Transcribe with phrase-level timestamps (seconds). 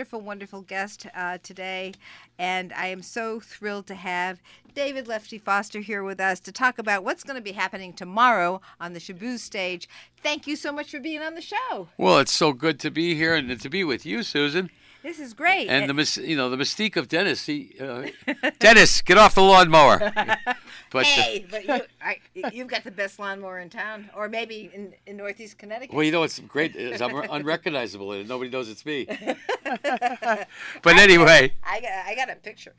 [0.00, 1.92] wonderful, wonderful guest uh, today.
[2.38, 4.40] And I am so thrilled to have
[4.74, 8.62] David Lefty Foster here with us to talk about what's going to be happening tomorrow
[8.80, 9.90] on the Shaboo stage.
[10.22, 11.88] Thank you so much for being on the show.
[11.98, 14.70] Well, it's so good to be here and to be with you, Susan.
[15.02, 15.68] This is great.
[15.68, 17.46] And the you know the mystique of Dennis.
[17.46, 18.08] He, uh,
[18.58, 19.98] Dennis, get off the lawnmower.
[20.90, 22.18] but hey, but you, I,
[22.52, 25.94] you've got the best lawnmower in town, or maybe in, in Northeast Connecticut.
[25.94, 29.06] Well, you know what's great is I'm unrecognizable and nobody knows it's me.
[29.82, 32.74] but anyway, I got I got a picture.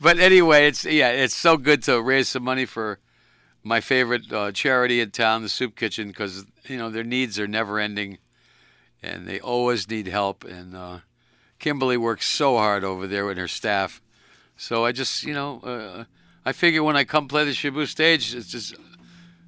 [0.00, 2.98] but anyway, it's yeah, it's so good to raise some money for
[3.62, 7.46] my favorite uh, charity in town, the Soup Kitchen, because you know their needs are
[7.46, 8.18] never ending
[9.02, 10.44] and they always need help.
[10.44, 10.98] And uh,
[11.58, 14.00] Kimberly works so hard over there with her staff.
[14.56, 16.04] So I just, you know, uh,
[16.44, 18.74] I figure when I come play the Shaboo stage, it's just,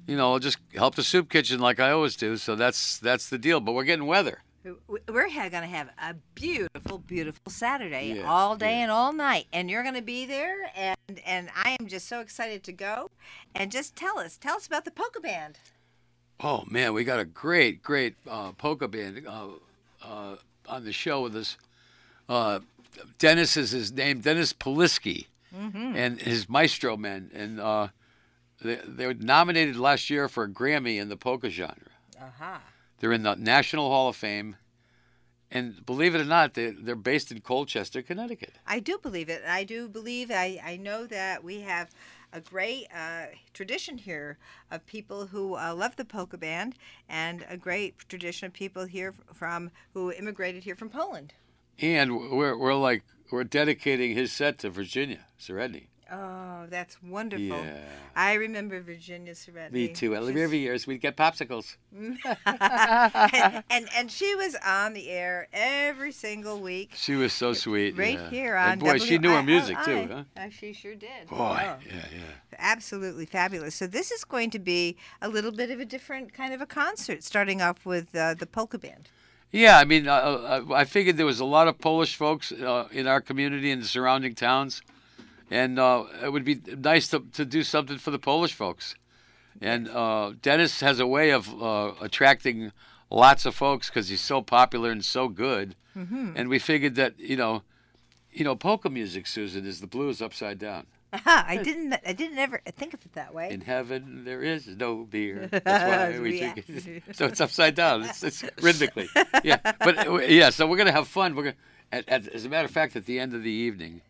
[0.07, 2.37] you know, I'll just help the soup kitchen like I always do.
[2.37, 3.59] So that's that's the deal.
[3.59, 4.43] But we're getting weather.
[4.63, 8.83] We're going to have a beautiful, beautiful Saturday yeah, all day yeah.
[8.83, 12.19] and all night, and you're going to be there, and and I am just so
[12.19, 13.09] excited to go.
[13.55, 15.57] And just tell us, tell us about the polka band.
[16.43, 19.47] Oh man, we got a great, great uh, polka band uh,
[20.03, 20.35] uh,
[20.67, 21.57] on the show with us.
[22.27, 22.59] Uh,
[23.19, 25.95] Dennis is his name, Dennis Polisky, mm-hmm.
[25.95, 27.87] and his Maestro Men, and uh,
[28.61, 31.75] they, they were nominated last year for a Grammy in the polka genre.
[32.19, 32.57] Uh-huh.
[32.99, 34.55] They're in the National Hall of Fame.
[35.53, 38.53] And believe it or not, they, they're based in Colchester, Connecticut.
[38.65, 39.41] I do believe it.
[39.45, 41.89] I do believe, I, I know that we have
[42.33, 44.37] a great uh, tradition here
[44.69, 46.75] of people who uh, love the polka band,
[47.09, 51.33] and a great tradition of people here from who immigrated here from Poland.
[51.79, 55.89] And we're we're like we're dedicating his set to Virginia Serenity.
[56.11, 57.45] Oh, that's wonderful.
[57.45, 57.79] Yeah.
[58.17, 59.87] I remember Virginia Serenity.
[59.87, 60.13] Me too.
[60.13, 61.77] Every years we'd get popsicles.
[61.95, 62.17] and,
[63.69, 66.91] and, and she was on the air every single week.
[66.95, 67.97] She was so sweet.
[67.97, 68.29] Right yeah.
[68.29, 70.23] here on and boy, she knew her music too, huh?
[70.35, 71.27] Uh, she sure did.
[71.29, 71.77] Boy, oh.
[71.87, 72.21] yeah, yeah.
[72.59, 73.73] Absolutely fabulous.
[73.75, 76.65] So this is going to be a little bit of a different kind of a
[76.65, 79.07] concert, starting off with uh, the polka band.
[79.53, 82.89] Yeah, I mean, uh, uh I figured there was a lot of Polish folks uh,
[82.91, 84.81] in our community and the surrounding towns
[85.51, 88.95] and uh, it would be nice to, to do something for the Polish folks.
[89.59, 92.71] And uh, Dennis has a way of uh, attracting
[93.09, 95.75] lots of folks because he's so popular and so good.
[95.95, 96.31] Mm-hmm.
[96.35, 97.63] And we figured that you know,
[98.31, 100.87] you know, polka music, Susan, is the blues upside down.
[101.25, 101.93] I didn't.
[102.07, 103.49] I didn't ever think of it that way.
[103.51, 105.49] In heaven there is no beer.
[105.51, 107.03] That's why we drink it.
[107.17, 108.03] So it's upside down.
[108.03, 109.09] It's, it's rhythmically.
[109.43, 110.51] Yeah, but uh, yeah.
[110.51, 111.35] So we're gonna have fun.
[111.35, 111.55] We're gonna,
[111.91, 114.01] at, at, as a matter of fact, at the end of the evening,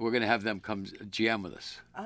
[0.00, 1.78] we're going to have them come jam with us.
[1.96, 2.02] Oh,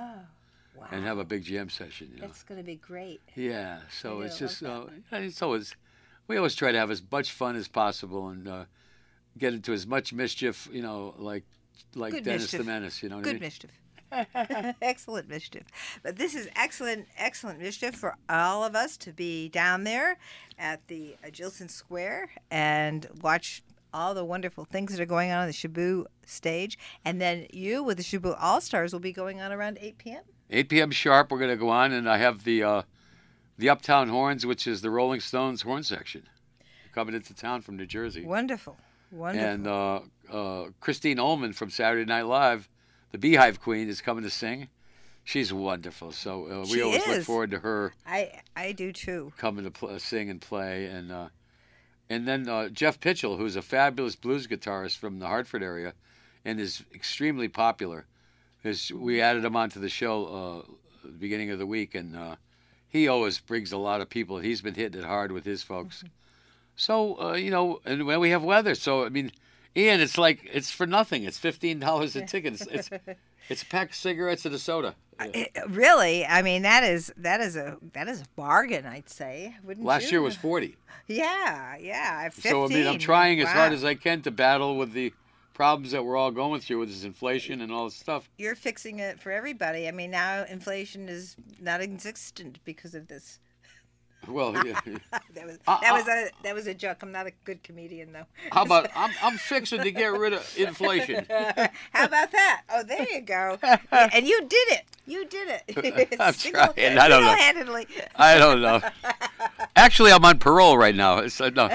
[0.77, 0.87] wow.
[0.91, 2.11] And have a big jam session.
[2.15, 2.27] You know?
[2.27, 3.21] That's going to be great.
[3.37, 3.79] Yeah.
[4.01, 5.75] So it's just, uh, it's always,
[6.27, 8.65] we always try to have as much fun as possible and uh,
[9.39, 11.45] get into as much mischief, you know, like
[11.95, 12.61] like Good Dennis mischief.
[12.61, 13.03] the Menace.
[13.03, 13.41] You know Good I mean?
[13.41, 13.71] mischief.
[14.83, 15.65] excellent mischief.
[16.03, 20.19] But this is excellent, excellent mischief for all of us to be down there
[20.59, 23.63] at the Jillson Square and watch
[23.95, 26.77] all the wonderful things that are going on on the Shaboo stage.
[27.05, 30.23] And then you with the Shaboo All Stars will be going on around 8 p.m.
[30.51, 30.91] 8 p.m.
[30.91, 31.31] sharp.
[31.31, 32.83] We're going to go on, and I have the uh,
[33.57, 36.29] the Uptown Horns, which is the Rolling Stones horn section,
[36.93, 38.25] coming into town from New Jersey.
[38.25, 38.77] Wonderful,
[39.11, 39.49] wonderful.
[39.49, 40.01] And uh,
[40.31, 42.69] uh, Christine Ohlman from Saturday Night Live,
[43.13, 44.69] the Beehive Queen, is coming to sing.
[45.25, 46.13] She's wonderful.
[46.13, 47.09] So uh, we she always is.
[47.09, 47.95] look forward to her.
[48.07, 49.33] I I do too.
[49.39, 51.29] Coming to pl- sing and play, and uh,
[52.11, 55.95] and then uh, Jeff Pitchell, who's a fabulous blues guitarist from the Hartford area,
[56.45, 58.07] and is extremely popular.
[58.63, 60.73] Is we added him onto the show uh,
[61.05, 62.37] the beginning of the week, and uh,
[62.89, 64.39] he always brings a lot of people.
[64.39, 65.99] He's been hitting it hard with his folks.
[65.99, 66.09] Mm-hmm.
[66.77, 69.33] So uh, you know, and when we have weather, so I mean,
[69.77, 71.25] Ian, it's like it's for nothing.
[71.25, 72.55] It's fifteen dollars a ticket.
[72.55, 72.91] It's, it's
[73.49, 74.95] it's a pack of cigarettes and a soda.
[75.21, 79.09] It, eh, really, I mean that is that is a that is a bargain, I'd
[79.09, 79.55] say.
[79.63, 80.11] Wouldn't you Last you?
[80.13, 80.77] year was forty.
[81.07, 82.29] Yeah, yeah.
[82.31, 82.51] 15.
[82.51, 83.45] So I mean, I'm trying wow.
[83.45, 85.13] as hard as I can to battle with the
[85.53, 88.29] problems that we're all going through with this inflation and all this stuff.
[88.39, 89.87] You're fixing it for everybody.
[89.89, 93.39] I mean, now inflation is not existent because of this.
[94.29, 94.81] Well, yeah.
[95.35, 96.99] that was that was a that was a joke.
[97.03, 98.27] I'm not a good comedian though.
[98.53, 101.27] How about I'm I'm fixing to get rid of inflation.
[101.93, 102.63] How about that?
[102.73, 103.59] Oh, there you go.
[103.93, 104.85] and you did it.
[105.07, 106.17] You did it.
[106.19, 106.99] I'm Single, trying.
[106.99, 107.35] I don't know.
[107.35, 107.87] Handedly.
[108.17, 108.81] I don't know.
[109.77, 111.19] Actually, I'm on parole right now.
[111.19, 111.69] Uh, no.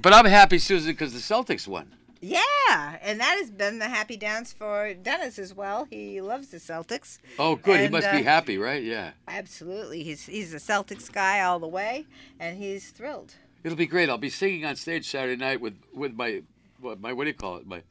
[0.00, 1.90] But I'm happy, Susan, because the Celtics won.
[2.20, 5.86] Yeah, and that has been the happy dance for Dennis as well.
[5.90, 7.18] He loves the Celtics.
[7.38, 7.76] Oh, good.
[7.76, 8.82] And, he must uh, be happy, right?
[8.82, 9.12] Yeah.
[9.28, 10.02] Absolutely.
[10.02, 12.06] He's he's a Celtics guy all the way,
[12.40, 13.34] and he's thrilled.
[13.62, 14.08] It'll be great.
[14.08, 16.42] I'll be singing on stage Saturday night with with my
[16.80, 17.66] what, my what do you call it?
[17.66, 17.82] My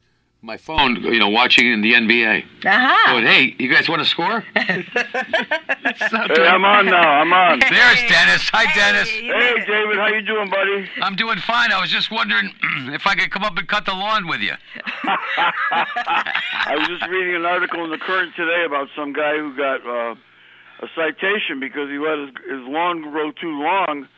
[0.44, 2.44] my phone, you know, watching in the NBA.
[2.66, 3.12] Aha.
[3.12, 4.44] Going, hey, you guys want to score?
[5.84, 7.20] Hey, I'm on now.
[7.20, 7.58] I'm on.
[7.70, 8.48] There's Dennis.
[8.52, 9.08] Hi, Dennis.
[9.08, 9.64] Hey, you Hey.
[9.66, 10.88] David, how you doing, buddy?
[11.02, 11.70] I'm doing fine.
[11.72, 12.50] I was just wondering
[12.92, 14.54] if I could come up and cut the lawn with you.
[15.04, 19.86] I was just reading an article in the Current today about some guy who got
[19.86, 20.14] uh,
[20.80, 24.08] a citation because he let his, his lawn grow too long,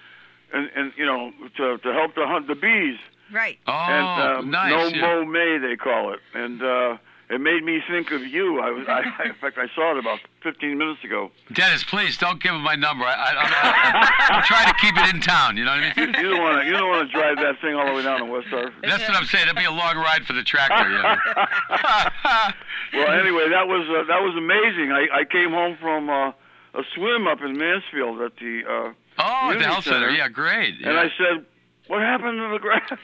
[0.52, 2.98] and and you know to to help to hunt the bees.
[3.32, 3.58] Right.
[3.66, 4.70] Oh, and um, nice.
[4.70, 5.00] no yeah.
[5.00, 6.96] mow May they call it, and uh,
[7.28, 8.60] it made me think of you.
[8.60, 11.30] I was, I, in fact, I saw it about 15 minutes ago.
[11.52, 13.04] Dennis, please don't give him my number.
[13.04, 15.56] I, I, I'm, I'm trying to keep it in town.
[15.56, 16.14] You know what I mean?
[16.14, 18.20] You don't want to you don't want to drive that thing all the way down
[18.20, 18.74] to West Hartford.
[18.82, 19.44] That's what I'm saying.
[19.48, 20.88] It'd be a long ride for the tractor.
[20.90, 22.52] Yeah.
[22.94, 24.92] Well, anyway, that was uh, that was amazing.
[24.92, 28.92] I, I came home from uh, a swim up in Mansfield at the, uh, oh,
[28.92, 30.06] at the Community health center.
[30.06, 30.10] center.
[30.10, 30.74] Yeah, great.
[30.76, 31.00] and Yeah.
[31.02, 31.44] I said,
[31.88, 32.90] "What happened to the grass?"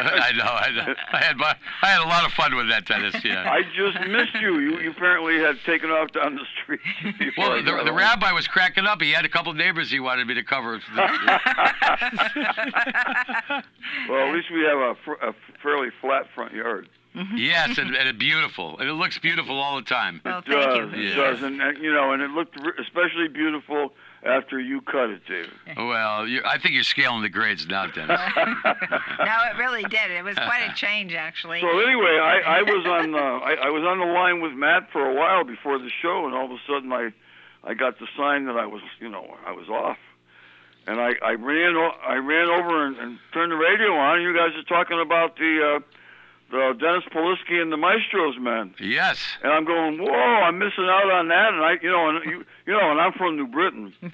[0.00, 0.44] I know.
[0.44, 0.94] I know.
[1.12, 3.14] I had my, I had a lot of fun with that Dennis.
[3.24, 3.48] Yeah.
[3.50, 4.58] I just missed you.
[4.58, 6.80] You, you apparently had taken off down the street.
[7.38, 9.00] Well, the, the rabbi was cracking up.
[9.02, 10.80] He had a couple of neighbors he wanted me to cover.
[14.08, 16.88] Well, at least we have a, fr- a fairly flat front yard.
[17.36, 18.78] yes, and, and it beautiful.
[18.78, 20.20] And it looks beautiful all the time.
[20.24, 20.92] Well, it thank does.
[20.92, 20.98] you.
[21.00, 21.16] It Yeah.
[21.16, 23.92] does, and, and you know, and it looked re- especially beautiful
[24.24, 25.50] after you cut it, David.
[25.76, 28.20] Well, you I think you're scaling the grades now, Dennis.
[28.64, 30.10] No, it really did.
[30.10, 31.60] It was quite a change, actually.
[31.60, 34.90] So anyway, I, I was on uh, I, I was on the line with Matt
[34.92, 37.10] for a while before the show, and all of a sudden I
[37.62, 39.98] I got the sign that I was you know I was off,
[40.86, 44.22] and I I ran I ran over and, and turned the radio on.
[44.22, 45.80] You guys are talking about the uh,
[46.54, 49.18] the Dennis Polisky and the Maestros men, Yes.
[49.42, 52.44] and I'm going whoa I'm missing out on that, and I you know and you
[52.66, 54.12] you know and I'm from New Britain, and,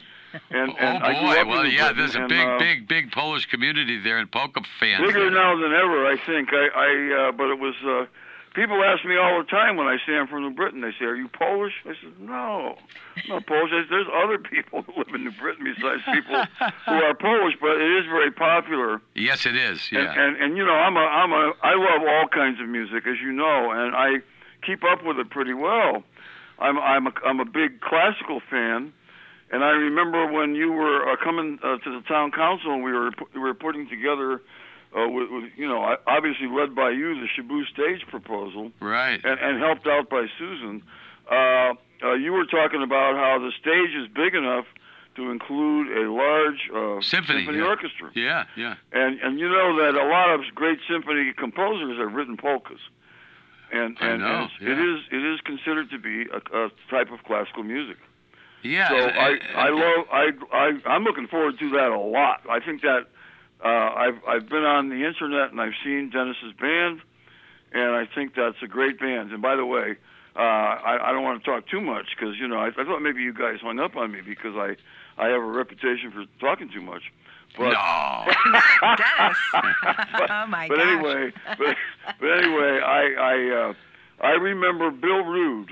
[0.78, 1.40] and oh boy.
[1.40, 1.92] in Well, yeah.
[1.92, 5.06] Britain, There's a and, big, uh, big, big Polish community there, and polka fans.
[5.06, 6.48] Bigger now than ever, I think.
[6.52, 7.74] I, I uh, but it was.
[7.84, 8.06] Uh,
[8.54, 10.80] people ask me all the time when I say I'm from New Britain.
[10.80, 12.76] They say, "Are you Polish?" I said, "No,
[13.16, 16.44] I'm not Polish." Said, There's other people who live in New Britain besides people
[16.86, 19.00] who are Polish, but it is very popular.
[19.14, 19.88] Yes, it is.
[19.92, 20.22] And, Yeah.
[20.22, 23.16] and and you know, I'm a I'm a I love all kinds of music, as
[23.22, 24.18] you know, and I
[24.66, 26.02] keep up with it pretty well.
[26.58, 28.92] I'm I'm a, I'm a big classical fan.
[29.52, 32.92] And I remember when you were uh, coming uh, to the town council, and we
[32.92, 34.40] were we were putting together,
[34.96, 39.20] uh, with, with you know, obviously led by you, the Shaboo stage proposal, right.
[39.24, 40.82] and, and helped out by Susan.
[41.30, 44.64] Uh, uh, you were talking about how the stage is big enough
[45.16, 47.62] to include a large uh, Symphony, yeah.
[47.66, 48.44] orchestra, Yeah.
[48.56, 48.76] Yeah.
[48.92, 52.78] and and you know that a lot of great symphony composers have written polkas.
[53.72, 54.94] And, I and, know, and it's- it yeah.
[54.96, 57.98] is it is considered to be a, a type of classical music.
[58.62, 58.88] Yeah.
[58.88, 59.18] So and-
[59.56, 62.42] I, I love I I I'm looking forward to that a lot.
[62.50, 63.06] I think that
[63.64, 67.00] uh, I've I've been on the internet and I've seen Dennis's band,
[67.72, 69.32] and I think that's a great band.
[69.32, 69.96] And by the way,
[70.36, 73.00] uh, I I don't want to talk too much because you know I, I thought
[73.00, 74.76] maybe you guys hung up on me because I
[75.18, 77.02] I have a reputation for talking too much.
[77.58, 78.24] But no.
[78.96, 79.36] Dennis.
[79.52, 80.86] but, oh my but gosh.
[80.86, 81.76] anyway, but,
[82.20, 85.70] but anyway, I I uh, I remember Bill Rude,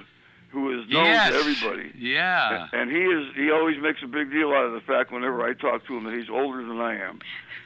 [0.51, 1.31] who is known yes.
[1.31, 1.93] to everybody.
[1.99, 2.69] Yeah.
[2.73, 5.53] And he is he always makes a big deal out of the fact whenever I
[5.53, 7.21] talk to him that he's older than I am.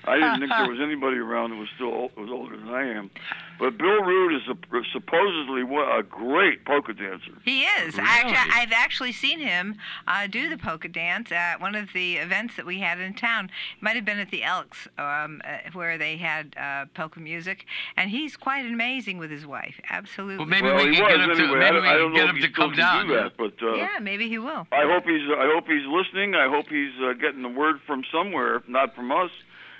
[0.04, 3.10] I didn't think there was anybody around that was still was older than I am.
[3.58, 7.32] But Bill Rude is a, supposedly a great polka dancer.
[7.44, 7.96] He is.
[7.96, 8.08] Really?
[8.08, 12.56] Actually, I've actually seen him uh, do the polka dance at one of the events
[12.56, 13.46] that we had in town.
[13.76, 17.66] It might have been at the Elks, um, uh, where they had uh, polka music,
[17.96, 19.80] and he's quite amazing with his wife.
[19.90, 20.38] Absolutely.
[20.38, 22.14] Well, maybe well, we can was get him to maybe I, we I can don't
[22.14, 23.06] get him to come can down.
[23.06, 24.66] do that, but uh, yeah, maybe he will.
[24.72, 26.34] I hope he's I hope he's listening.
[26.34, 29.30] I hope he's uh, getting the word from somewhere, if not from us.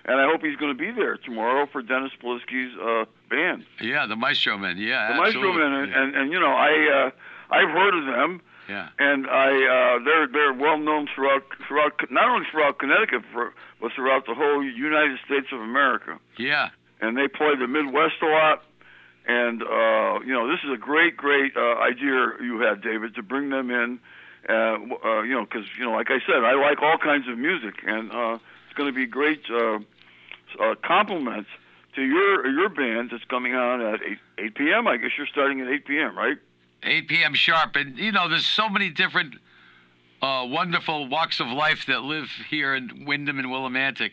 [0.05, 3.65] And I hope he's going to be there tomorrow for Dennis Polisky's uh, band.
[3.81, 4.77] Yeah, the Maestro Men.
[4.79, 5.63] Yeah, the Maestro absolutely.
[5.63, 8.89] Men, and, and and you know I uh, I've heard of them, yeah.
[8.99, 13.93] and I uh, they're they're well known throughout throughout not only throughout Connecticut for, but
[13.95, 16.19] throughout the whole United States of America.
[16.37, 16.71] Yeah.
[17.01, 18.63] And they play the Midwest a lot,
[19.27, 23.23] and uh, you know this is a great great uh, idea you had, David, to
[23.23, 24.01] bring them in.
[24.49, 24.53] Uh,
[25.05, 27.75] uh, you know, because you know, like I said, I like all kinds of music,
[27.87, 29.79] and uh, it's going to be great uh,
[30.61, 31.47] uh, compliment
[31.95, 34.87] to your your band that's coming on at 8, 8 p.m.
[34.89, 36.17] I guess you're starting at 8 p.m.
[36.17, 36.39] Right?
[36.85, 37.35] 8 p.m.
[37.35, 37.77] sharp.
[37.77, 39.35] And, you know, there's so many different
[40.21, 44.11] uh, wonderful walks of life that live here in Windham and Willimantic.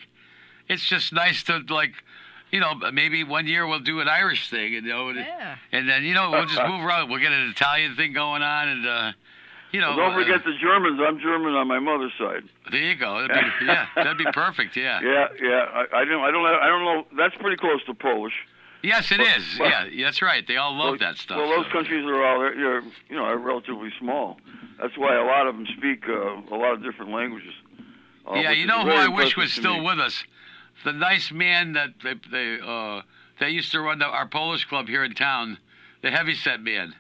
[0.67, 1.93] It's just nice to, like,
[2.51, 5.55] you know, maybe one year we'll do an Irish thing, you know, and, Yeah.
[5.72, 7.10] and then, you know, we'll just move around.
[7.10, 9.12] We'll get an Italian thing going on, and, uh,
[9.72, 9.96] you know.
[9.96, 11.00] Don't uh, forget the Germans.
[11.06, 12.44] I'm German on my mother's side.
[12.72, 13.28] there you go.
[13.28, 15.00] That'd be, yeah, that'd be perfect, yeah.
[15.02, 15.66] Yeah, yeah.
[15.72, 17.06] I, I don't, I don't, I don't know.
[17.18, 18.34] That's pretty close to Polish.
[18.82, 19.60] Yes, it Well- is.
[19.60, 20.46] well- yeah, that's right.
[20.48, 21.38] They all love well, that stuff.
[21.38, 24.40] Well, those so- countries are all they're, you know are relatively small.
[24.82, 27.54] That's why a lot of them speak uh, a lot of different languages.
[28.26, 29.86] Uh, yeah, you know who I wish was still me.
[29.86, 30.24] with us?
[30.86, 33.02] The nice man that they they uh
[33.40, 35.58] they used to run the, our Polish club here in town,
[36.02, 36.96] the heavyset man.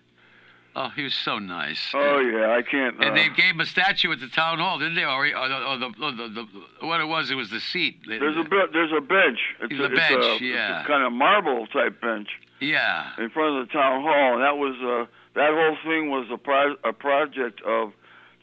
[0.75, 1.79] Oh, he was so nice.
[1.93, 2.95] Oh yeah, I can't.
[3.03, 5.03] And uh, they gave him a statue at the town hall, didn't they?
[5.03, 7.97] Or, or, the, or, the, or the, the, what it was, it was the seat.
[8.07, 9.39] There's a there's a bench.
[9.61, 10.79] It's The a, bench, it's a, yeah.
[10.79, 13.11] It's a kind of marble type bench yeah.
[13.17, 16.37] in front of the town hall, and that was uh, that whole thing was a
[16.37, 17.91] pro- a project of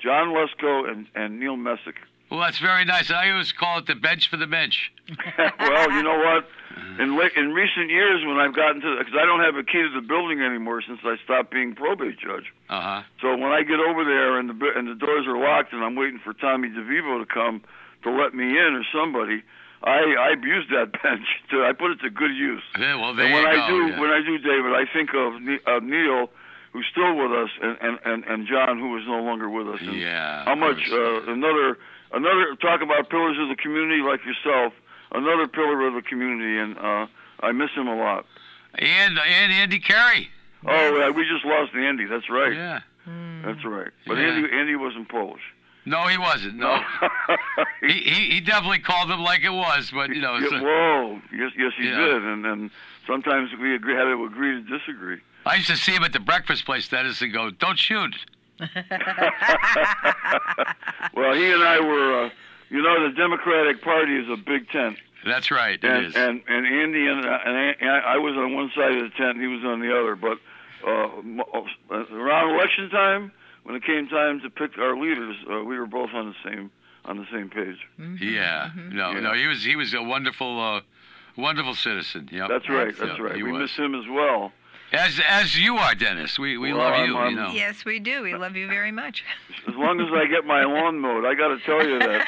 [0.02, 1.96] John Lesko and and Neil Messick.
[2.30, 3.10] Well, that's very nice.
[3.10, 4.92] I always call it the bench for the bench.
[5.60, 6.46] well, you know what?
[6.98, 9.90] In in recent years, when I've gotten to, because I don't have a key to
[9.94, 12.52] the building anymore since I stopped being probate judge.
[12.68, 13.02] Uh huh.
[13.22, 15.94] So when I get over there and the and the doors are locked and I'm
[15.94, 17.62] waiting for Tommy DeVivo to come
[18.02, 19.42] to let me in or somebody,
[19.84, 21.26] I I abuse that bench.
[21.50, 22.62] To, I put it to good use.
[22.78, 23.68] Yeah, well, there and when you I go.
[23.68, 24.00] do yeah.
[24.00, 26.28] when I do David, I think of, Ne- of Neil,
[26.76, 29.80] who's still with us, and, and and and John, who is no longer with us.
[29.80, 30.44] And yeah.
[30.44, 31.78] how much uh, another
[32.12, 34.74] another talk about pillars of the community like yourself,
[35.12, 37.06] another pillar of the community, and uh,
[37.40, 38.26] I miss him a lot.
[38.74, 40.28] and and Andy Carey.
[40.68, 42.06] Oh, yeah, we just lost Andy.
[42.06, 42.52] That's right.
[42.52, 42.80] Yeah.
[43.44, 43.92] That's right.
[44.06, 44.32] But Yeah.
[44.34, 45.42] Andy Andy wasn't Polish.
[45.86, 46.56] No, he wasn't.
[46.56, 46.80] No.
[47.80, 50.36] he, he he definitely called them like it was, but you know.
[50.36, 51.96] Yeah, so- whoa, yes, yes, he Yeah.
[51.96, 52.70] did, and and
[53.06, 55.20] sometimes we agree, had to agree to disagree.
[55.46, 58.14] I used to see him at the breakfast place, that is and go, "Don't shoot."
[61.14, 62.30] Well, he and I were, uh,
[62.68, 65.82] you know, the Democratic Party is a big tent, That's right.
[65.82, 66.14] It and is.
[66.16, 69.36] and and Andy and, uh, and, and I was on one side of the tent,
[69.38, 70.14] and he was on the other.
[70.16, 70.38] But
[70.86, 71.20] uh,
[71.90, 75.86] uh, around election time, when it came time to pick our leaders, uh, we were
[75.86, 76.70] both on the same
[77.06, 77.78] on the same page.
[78.20, 78.70] yeah.
[78.90, 79.20] No, Yeah.
[79.20, 79.32] no.
[79.32, 80.80] He was he was a wonderful, uh,
[81.36, 82.28] wonderful citizen.
[82.32, 82.48] Yep.
[82.48, 82.94] That's right.
[82.98, 83.36] That's Yeah, right.
[83.36, 83.62] We was.
[83.62, 84.52] miss him as well.
[84.92, 86.38] As as you are, Dennis.
[86.38, 87.16] We we Well, love I'm- you.
[87.18, 87.50] I'm- you know.
[87.50, 88.22] Yes, we do.
[88.22, 89.24] We love you very much.
[89.66, 92.24] As long as I get my lawn mowed, I got to tell you that.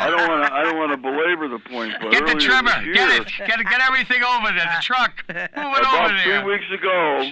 [0.00, 0.52] I don't want to.
[0.54, 2.84] I don't want to belabor the point, but Get the trimmer.
[2.84, 3.26] this Get it.
[3.38, 3.58] Get.
[3.70, 4.68] Get everything over there.
[4.76, 5.24] The truck.
[5.28, 7.30] Move it About over three weeks ago,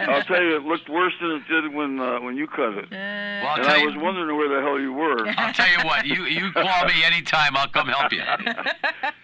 [0.00, 2.88] I'll tell you, it looked worse than it did when uh, when you cut it.
[2.90, 3.86] Well, I'll And tell I you.
[3.86, 5.26] was wondering where the hell you were.
[5.36, 6.06] I'll tell you what.
[6.06, 7.56] You you call me anytime.
[7.56, 8.22] I'll come help you.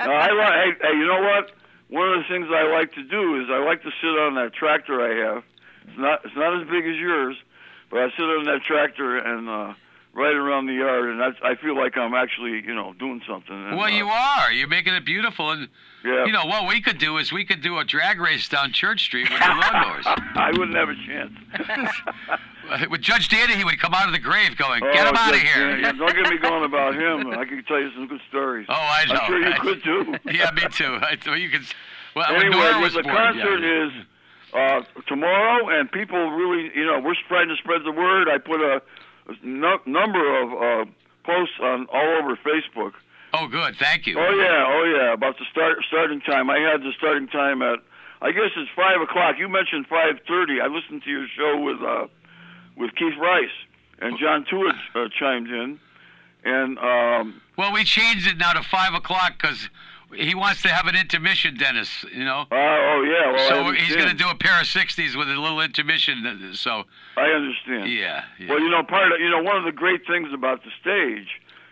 [0.01, 1.53] Now, I li- hey, hey, you know what?
[1.93, 4.55] One of the things I like to do is I like to sit on that
[4.55, 5.45] tractor I have.
[5.87, 7.37] It's not it's not as big as yours,
[7.91, 9.75] but I sit on that tractor and uh,
[10.15, 13.55] ride around the yard, and that's, I feel like I'm actually you know doing something.
[13.55, 14.51] And, Well, uh, you are.
[14.53, 15.69] You're making it beautiful, and
[16.03, 16.25] Yeah.
[16.25, 19.03] you know what we could do is we could do a drag race down Church
[19.05, 20.05] Street with the lawnmowers.
[20.37, 21.33] I wouldn't have a chance.
[22.91, 25.35] with Judge Danny, he would come out of the grave going, Oh, "Get him out
[25.35, 27.29] of here." yeah, don't get me going about him.
[27.39, 28.67] I can tell you some good stories.
[28.69, 29.15] Oh, I know.
[29.15, 30.15] I'm sure you I- could too.
[30.33, 30.99] Yeah, me too.
[31.03, 31.63] I thought you could.
[32.15, 33.87] Well, anyway, was the born, concert yeah.
[33.87, 33.93] is
[34.53, 38.29] uh, tomorrow, and people really, you know, we're trying to spread the word.
[38.29, 38.83] I put a,
[39.29, 40.91] a nu- number of uh,
[41.25, 42.93] posts on all over Facebook.
[43.33, 43.77] Oh, good.
[43.77, 44.19] Thank you.
[44.19, 46.51] Oh yeah, oh yeah, about the start starting time.
[46.51, 47.79] I had the starting time at,
[48.21, 49.37] I guess it's five o'clock.
[49.39, 50.61] You mentioned five thirty.
[50.61, 52.09] I listened to your show with uh,
[52.83, 53.55] with Keith Rice
[54.01, 55.79] and John Tewitt uh, chimed in,
[56.45, 59.69] and um, Well, we changed it now to five o'clock because
[60.15, 62.05] he wants to have an intermission, Dennis.
[62.13, 62.41] You know.
[62.51, 65.37] uh, oh yeah, well, so he's going to do a pair of sixties with a
[65.41, 66.27] little intermission.
[66.27, 66.83] uh, So
[67.17, 67.91] I understand.
[67.91, 68.49] yeah, yeah.
[68.51, 71.29] Well, you know, part of you know one of the great things about the stage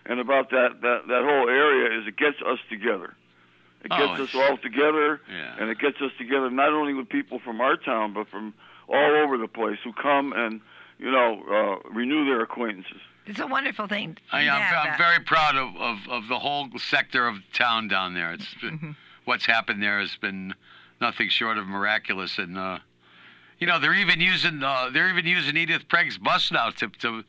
[0.06, 3.14] and about that that that whole area is it gets us together.
[3.84, 5.56] It Oh, gets us all together, Yeah.
[5.58, 8.54] and it gets us together not only with people from our town but from
[8.88, 10.60] all over the place who come and
[11.00, 11.42] you know
[11.84, 13.00] uh, renew their acquaintances.
[13.26, 14.16] It's a wonderful thing.
[14.32, 18.14] I, I'm, have I'm very proud of, of, of the whole sector of town down
[18.14, 18.32] there.
[18.32, 18.90] It's been, Mm-hmm.
[19.24, 20.54] what's happened there has been
[21.00, 22.78] nothing short of miraculous, and uh,
[23.58, 27.24] you know they're even using uh, they're even using Edith Pregg's bus now to to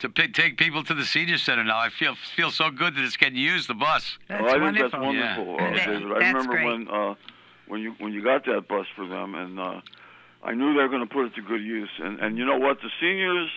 [0.00, 1.78] to pick, take people to the senior center now.
[1.78, 4.18] I feel feel so good that it's getting used the bus.
[4.28, 4.90] That's well, I think wonderful.
[4.90, 5.66] that's wonderful, Yeah.
[5.66, 6.12] uh, That- David.
[6.12, 6.64] I that's remember great.
[6.66, 7.14] when uh,
[7.66, 9.80] when you when you got that bus for them, and uh,
[10.42, 11.90] I knew they were going to put it to good use.
[12.02, 13.50] And and you know what, the seniors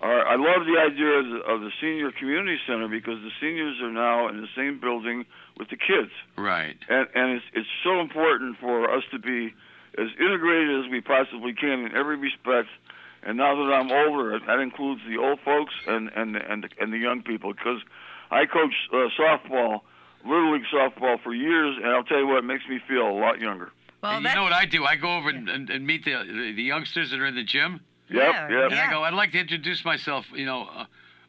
[0.00, 0.26] are.
[0.26, 3.92] I love the idea of the, of the senior community center because the seniors are
[3.92, 5.26] now in the same building
[5.58, 6.76] with the kids, Right.
[6.88, 9.52] and and it's it's so important for us to be
[9.98, 12.68] as integrated as we possibly can in every respect.
[13.22, 16.90] And now that I'm older, that includes the old folks and and and the, and
[16.92, 17.80] the young people because
[18.30, 19.80] I coached uh, softball,
[20.24, 23.12] little league softball for years, and I'll tell you what, it makes me feel a
[23.20, 23.70] lot younger.
[24.02, 24.84] Well, you that, know what I do?
[24.84, 27.44] I go over and, and, and meet the, the the youngsters that are in the
[27.44, 28.70] gym, Yep, Yeah, yep.
[28.72, 30.26] and I go, I'd like to introduce myself.
[30.34, 30.68] You know,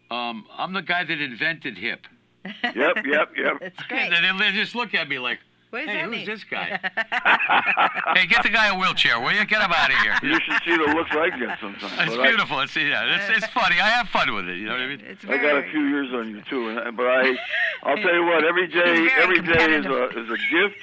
[0.10, 2.08] uh, um, I'm the guy that invented hip.
[2.64, 2.74] Yep,
[3.06, 3.58] yep, yep.
[3.62, 4.12] It's great.
[4.14, 5.38] And they, they just look at me like,
[5.70, 6.26] What Hey, who's mean?
[6.26, 6.80] this guy?
[8.16, 9.46] hey, get the guy a wheelchair, will you?
[9.46, 10.16] Get him out of here.
[10.24, 11.94] You should see the looks I get sometimes.
[12.00, 12.60] It's but I- beautiful.
[12.62, 13.80] It's yeah, it's, it's funny.
[13.80, 14.58] I have fun with it.
[14.58, 15.02] You know what I mean?
[15.06, 17.36] It's I got a few years on you too, and, but I,
[17.84, 18.44] I'll tell you what.
[18.44, 20.80] Every day, every day is a is a gift.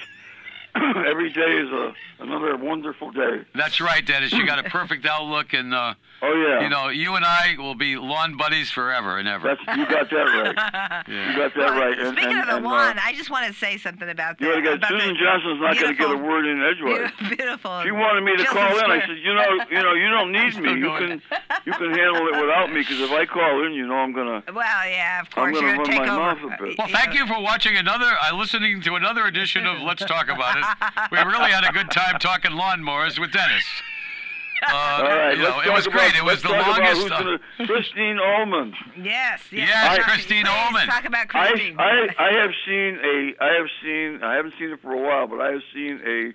[1.07, 3.45] every day is a another wonderful day.
[3.55, 4.31] That's right, Dennis.
[4.31, 7.75] You got a perfect outlook, and uh, Oh yeah, you know, you and I will
[7.75, 9.55] be lawn buddies forever and ever.
[9.55, 11.07] that's you got that right.
[11.07, 11.97] You got that Well, right.
[11.97, 14.37] And, speaking and, of the and, uh, lawn, I just want to say something about
[14.39, 14.45] that.
[14.45, 17.11] you know, about Susan Johnson's not going to get a word in edgewise.
[17.19, 17.81] Beautiful, beautiful.
[17.83, 18.91] She wanted me to Jilson call in.
[18.91, 20.69] I said, you know, you know, you don't need me.
[20.75, 21.21] You can,
[21.65, 22.81] you can handle it without me.
[22.81, 24.43] Because if I call in, you know, I'm gonna.
[24.53, 26.49] Well, yeah, of course, I'm gonna you're gonna run take my over.
[26.49, 26.77] mouth a bit.
[26.77, 30.57] Well, thank you for watching another, uh, listening to another edition of Let's Talk About
[30.57, 30.58] It.
[31.11, 33.65] We really had a good time talking lawnmowers with Dennis.
[34.61, 36.15] Uh, All right, you let's know, talk it was about, great.
[36.15, 37.01] It was the longest.
[37.01, 38.73] who's uh, gonna- Christine Ohlman.
[38.97, 39.69] Yes, yes.
[39.69, 40.85] Yes, Please, Christine please Ohlman.
[40.87, 41.79] Talk about I, Christine.
[41.79, 45.27] I I have seen a I have seen I haven't seen it for a while,
[45.27, 46.33] but I have seen a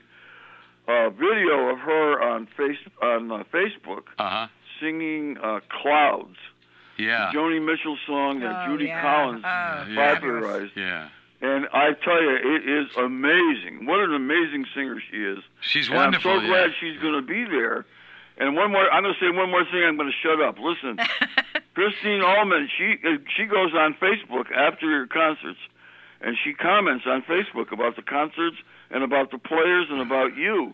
[0.90, 4.46] uh, video of her on face on uh, Facebook uh-huh.
[4.80, 6.36] singing uh, "Clouds,"
[6.96, 7.30] Yeah.
[7.34, 9.02] Joni Mitchell song that Oh, Judy yeah.
[9.02, 10.14] Collins Oh, Yeah.
[10.14, 10.72] popularized.
[10.76, 11.08] Yeah.
[11.44, 13.84] And I tell you, it is amazing.
[13.84, 15.40] What an amazing singer she is.
[15.60, 16.30] She's And wonderful.
[16.30, 16.48] I'm so yeah.
[16.48, 17.84] glad she's going to be there.
[18.38, 19.84] And one more, I'm going to say one more thing.
[19.84, 20.56] I'm going to shut up.
[20.58, 20.96] Listen,
[21.74, 25.60] Christine Ohlman, she uh, she goes on Facebook after your concerts,
[26.22, 28.56] and she comments on Facebook about the concerts
[28.90, 30.72] and about the players and about you.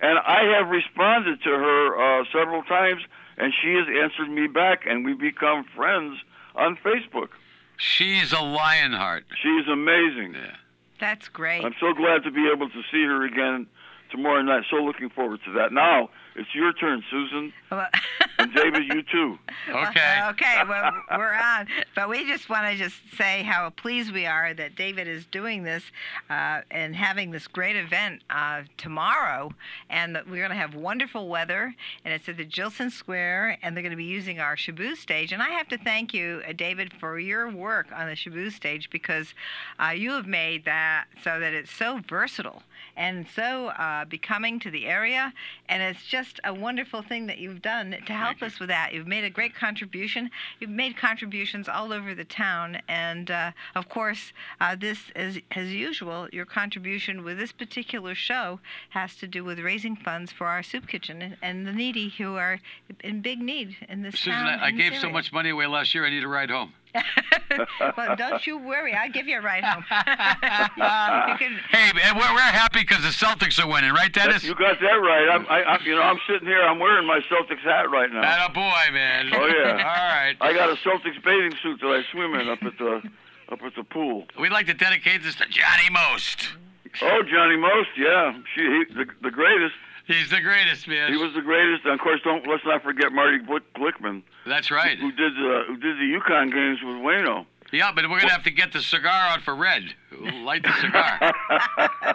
[0.00, 3.02] And I have responded to her uh, several times,
[3.36, 6.18] and she has answered me back, and we become friends
[6.54, 7.30] on Facebook.
[7.76, 9.24] She's a lionheart.
[9.42, 10.34] She's amazing.
[10.34, 10.56] Yeah.
[11.00, 11.64] That's great.
[11.64, 13.66] I'm so glad to be able to see her again
[14.14, 14.64] tomorrow night.
[14.70, 15.72] So looking forward to that.
[15.72, 17.52] Now it's your turn, Susan,
[18.38, 19.38] and David, you too.
[19.68, 20.20] Okay.
[20.30, 21.68] okay, well, we're on.
[21.94, 25.62] But we just want to just say how pleased we are that David is doing
[25.62, 25.84] this
[26.28, 29.52] uh, and having this great event uh, tomorrow.
[29.90, 31.74] And that we're going to have wonderful weather.
[32.04, 33.58] And it's at the Jillson Square.
[33.62, 35.32] And they're going to be using our Shaboo stage.
[35.32, 38.90] And I have to thank you, uh, David, for your work on the Shaboo stage
[38.90, 39.34] because
[39.78, 42.62] uh, you have made that so that it's so versatile
[42.96, 45.32] and so uh, becoming to the area.
[45.68, 48.92] And it's just a wonderful thing that you've done to help us with that.
[48.92, 50.30] You've made a great contribution.
[50.60, 52.78] You've made contributions all over the town.
[52.88, 58.60] And uh, of course, uh, this, as, as usual, your contribution with this particular show
[58.90, 62.36] has to do with raising funds for our soup kitchen and, and the needy who
[62.36, 62.60] are
[63.02, 64.58] in big need in this Susan, town.
[64.60, 66.04] I, I gave so much money away last year.
[66.04, 66.72] I need a ride home.
[67.96, 68.94] Well, don't you worry.
[68.94, 69.84] I'll give you a ride home.
[69.90, 74.44] you can, Hey, man, we're, we're happy because the Celtics are winning, right, Dennis?
[74.44, 75.28] You got that right.
[75.30, 76.62] I'm, I, I'm, you know, I'm sitting here.
[76.62, 78.22] I'm wearing my Celtics hat right now.
[78.22, 79.30] That a boy, man.
[79.32, 79.70] Oh, yeah.
[79.72, 80.36] All right.
[80.40, 83.02] I got a Celtics bathing suit that I swim in up at the
[83.52, 84.24] up at the pool.
[84.40, 86.48] We'd like to dedicate this to Johnny Most.
[87.02, 89.74] Oh, Johnny Most, yeah, she he, the the greatest.
[90.06, 91.10] He's the greatest, man.
[91.12, 91.84] He was the greatest.
[91.84, 94.98] And of course, don't let's not forget Marty Glick, Glickman, That's right.
[94.98, 97.46] who did the who did the UConn games with Wayno.
[97.72, 99.82] Yeah, but we're gonna have to get the cigar out for Red.
[100.42, 101.18] Light the cigar.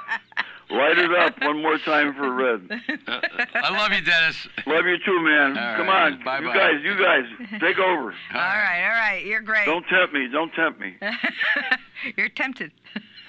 [0.71, 2.69] Light it up one more time for Red.
[3.08, 3.19] Uh,
[3.56, 4.47] I love you, Dennis.
[4.67, 5.58] Love you too, man.
[5.58, 6.13] All Come right.
[6.13, 6.39] on, Bye-bye.
[6.41, 8.12] you guys, you guys, take over.
[8.12, 9.25] all right, all right.
[9.25, 9.65] You're great.
[9.65, 10.28] Don't tempt me.
[10.32, 10.95] Don't tempt me.
[12.17, 12.71] You're tempted.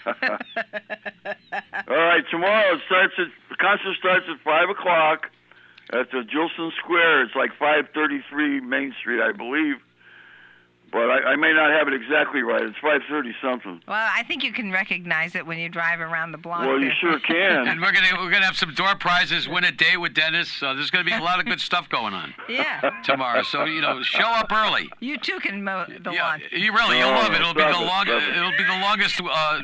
[1.89, 5.31] All right, tomorrow it starts at the concert starts at five o'clock
[5.93, 7.23] at the Jillson Square.
[7.25, 9.77] It's like five thirty three Main Street, I believe.
[10.93, 12.63] But I, I may not have it exactly right.
[12.63, 13.81] It's five thirty something.
[13.87, 16.67] Well, I think you can recognize it when you drive around the block.
[16.67, 17.69] Well, you sure can.
[17.69, 19.49] And we're gonna we're gonna have some door prizes.
[19.49, 20.51] Win a day with Dennis.
[20.51, 22.91] So there's gonna be a lot of good stuff going on Yeah.
[23.05, 23.43] tomorrow.
[23.43, 24.91] So you know, show up early.
[25.01, 26.41] You too can mow the yeah, lawn.
[26.51, 27.41] you really you'll Oh, love it.
[27.41, 28.07] It'll be the stop it, long.
[28.07, 28.37] stop it.
[28.37, 29.21] It'll be the longest.
[29.23, 29.63] Uh,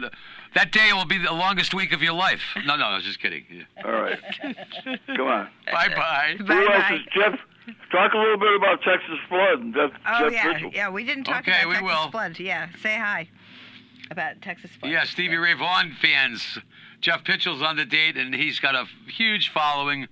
[0.54, 2.40] that day will be the longest week of your life.
[2.64, 3.44] No, no, I was just kidding.
[3.50, 3.64] Yeah.
[3.84, 4.18] All right,
[5.08, 5.48] come on.
[5.70, 6.36] Bye bye.
[6.46, 7.38] Bye Who else is Jeff?
[7.90, 10.70] Talk a little bit about Texas flood and Jeff, Oh Jeff yeah, Pitchell.
[10.74, 10.90] yeah.
[10.90, 12.10] We didn't talk Okay, about we Texas will.
[12.10, 12.38] flood.
[12.40, 13.28] Yeah, say hi
[14.10, 14.92] about Texas flood.
[14.92, 16.58] Yeah, Stevie Ray Vaughan fans.
[17.00, 20.06] Jeff Pitchell's on the date, and he's got a huge following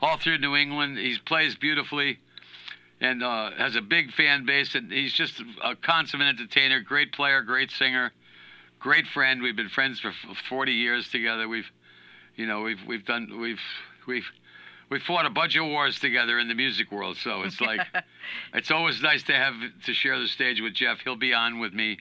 [0.00, 0.98] all through New England.
[0.98, 2.18] He plays beautifully
[3.00, 7.42] and uh, has a big fan base, and he's just a consummate entertainer, great player,
[7.42, 8.10] great singer,
[8.80, 9.42] great friend.
[9.42, 10.12] We've been friends for
[10.48, 11.46] 40 years together.
[11.46, 11.70] We've,
[12.36, 13.60] you know, we've we've done we've
[14.06, 14.24] we've
[14.88, 17.16] we fought a bunch of wars together in the music world.
[17.16, 17.80] So it's like
[18.54, 21.00] it's always nice to have to share the stage with Jeff.
[21.00, 21.98] He'll be on with me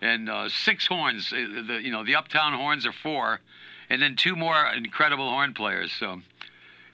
[0.00, 1.32] and uh, six horns.
[1.32, 1.36] uh,
[1.66, 3.40] The you know the Uptown horns are four,
[3.88, 5.92] and then two more incredible horn players.
[5.98, 6.20] So,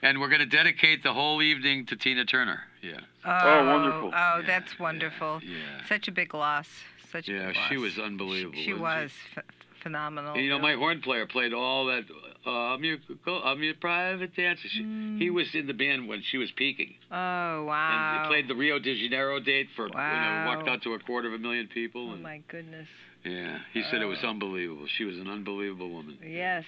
[0.01, 2.61] and we're going to dedicate the whole evening to Tina Turner.
[2.81, 4.11] Yeah, Oh, wonderful.
[4.13, 5.39] Oh, Yeah, that's wonderful.
[5.43, 5.85] yeah.
[5.87, 6.67] Such a big loss.
[7.11, 8.57] Such a yeah, big she was unbelievable.
[8.57, 9.43] She, she wasn't was f-
[9.81, 10.33] phenomenal.
[10.33, 12.03] And, you know, my horn player played all that.
[12.45, 12.97] Uh, I'm your,
[13.45, 14.67] I'm your private dancer.
[14.67, 14.83] She,
[15.17, 17.15] He was in the band when she was peaking, Oh
[17.59, 18.21] and wow.
[18.23, 21.29] he played the Rio de Janeiro date for you know walked out to a quarter
[21.29, 22.11] of a million people.
[22.11, 22.87] Oh my goodness.
[23.23, 24.27] Yeah, he said it was Oh.
[24.29, 24.85] unbelievable.
[24.97, 26.17] She was an unbelievable woman.
[26.21, 26.65] Yes.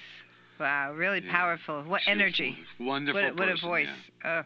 [0.57, 0.93] Wow.
[0.93, 1.31] Really Yeah.
[1.33, 1.83] powerful.
[1.83, 2.57] What She energy.
[2.79, 3.21] Wonderful.
[3.21, 3.87] What, a- what a voice.
[4.23, 4.43] Yeah.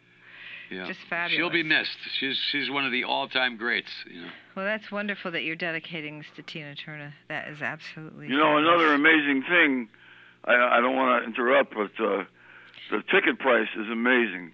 [0.71, 0.87] Oh, yeah.
[0.87, 1.37] just fabulous.
[1.37, 1.97] She'll be missed.
[2.19, 3.91] She's she's one of the all-time greats.
[4.11, 4.29] You know.
[4.55, 7.13] well, that's wonderful that you're dedicating this to Tina Turner.
[7.27, 8.27] That is absolutely.
[8.29, 8.67] You know, fabulous.
[8.67, 9.89] another amazing thing.
[10.45, 12.23] I, I don't want to interrupt, but uh,
[12.91, 14.51] the ticket price is amazing.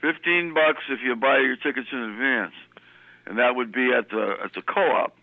[0.00, 2.54] Fifteen bucks if you buy your tickets in advance,
[3.26, 5.16] and that would be at the at the co-op.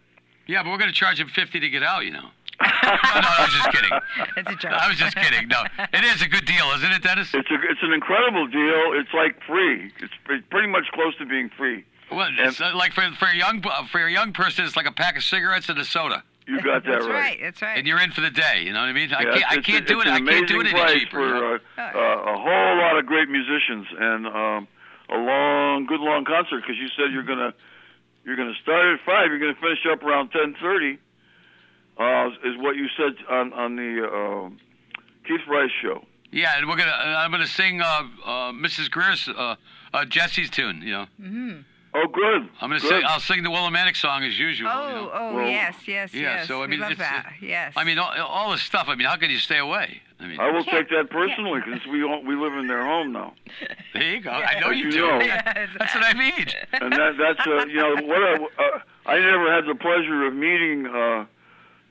[0.48, 2.04] Yeah, but we're gonna charge him fifty to get out.
[2.04, 2.30] You know.
[2.62, 3.90] no, no, I was just kidding.
[4.38, 4.72] It's a joke.
[4.72, 5.48] I was just kidding.
[5.48, 7.30] No, it is a good deal, isn't it, Dennis?
[7.34, 8.94] It's a it's an incredible deal.
[9.00, 9.92] It's like free.
[10.00, 11.86] It's pre- pretty much close to being free.
[12.12, 14.92] Well, it's uh, like for for a young for a young person, it's like a
[14.92, 17.38] pack of cigarettes and a soda, You got that That's right.
[17.42, 17.78] That's right.
[17.78, 18.64] and you're in for the day.
[18.66, 19.14] You know what I mean?
[19.14, 20.14] I can't I can't do it's it.
[20.16, 21.20] an I can't do it amazing any price cheaper.
[21.22, 21.58] you know?
[21.76, 24.68] for uh, uh, a whole lot of great musicians and um,
[25.10, 26.62] a long, good long concert.
[26.62, 27.54] Because you said you're gonna
[28.26, 29.28] you're gonna start at five.
[29.30, 30.98] You're gonna finish up around ten thirty.
[32.00, 34.50] Uh, is what you said on on the uh,
[35.28, 36.04] Keith Rice show.
[36.32, 36.90] Yeah, and we're gonna.
[36.92, 37.86] uh, I'm gonna sing uh,
[38.26, 38.90] uh, Mrs.
[38.90, 39.56] Greer's uh,
[39.94, 40.82] uh, Jesse's tune.
[40.82, 41.52] You know, hmm
[41.94, 42.50] Oh, good.
[42.62, 42.88] I'm gonna good.
[42.90, 43.02] sing.
[43.06, 44.70] I'll sing the Willimantic song as usual.
[44.70, 45.12] you Oh, know.
[45.14, 46.48] oh, Well, yes, yes, yeah, yes.
[46.48, 47.34] so, I we mean, love it's, uh, that.
[47.42, 47.74] Yes.
[47.76, 48.86] I mean, all, all this stuff.
[48.88, 50.02] I mean, how can you stay away?
[50.20, 53.12] I mean, I will take that personally because we all, we live in their home
[53.12, 53.34] now,
[53.94, 54.30] there you go.
[54.30, 55.00] I know As you you do.
[55.08, 55.20] know.
[55.20, 55.70] Yes.
[55.80, 56.46] That's what I mean.
[56.74, 60.34] and that that's uh, you know what a, uh, I never had the pleasure of
[60.36, 61.26] meeting uh,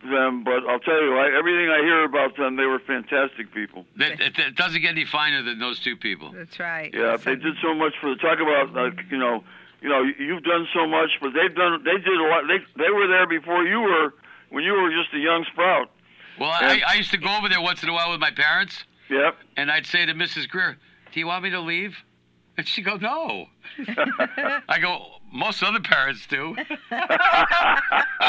[0.08, 3.84] them, but I'll tell you, I, everything I hear about them, they were fantastic people.
[3.98, 6.30] It, it, it doesn't get any finer than those two people.
[6.32, 6.90] That's right.
[6.94, 9.42] Yeah, they did so much for the talk about like you know,
[9.82, 12.44] you know, you've done so much, but they've done they did a lot.
[12.48, 14.14] They they were there before you were
[14.50, 15.90] when you were just a young sprout.
[16.38, 18.84] Well, I, I used to go over there once in a while with my parents,
[19.10, 19.36] Yep.
[19.56, 20.48] and I'd say to Mrs.
[20.48, 20.78] Greer,
[21.12, 21.96] "Do you want me to leave?"
[22.56, 23.46] And she'd go, "No."
[24.68, 26.56] I go, "Most other parents do."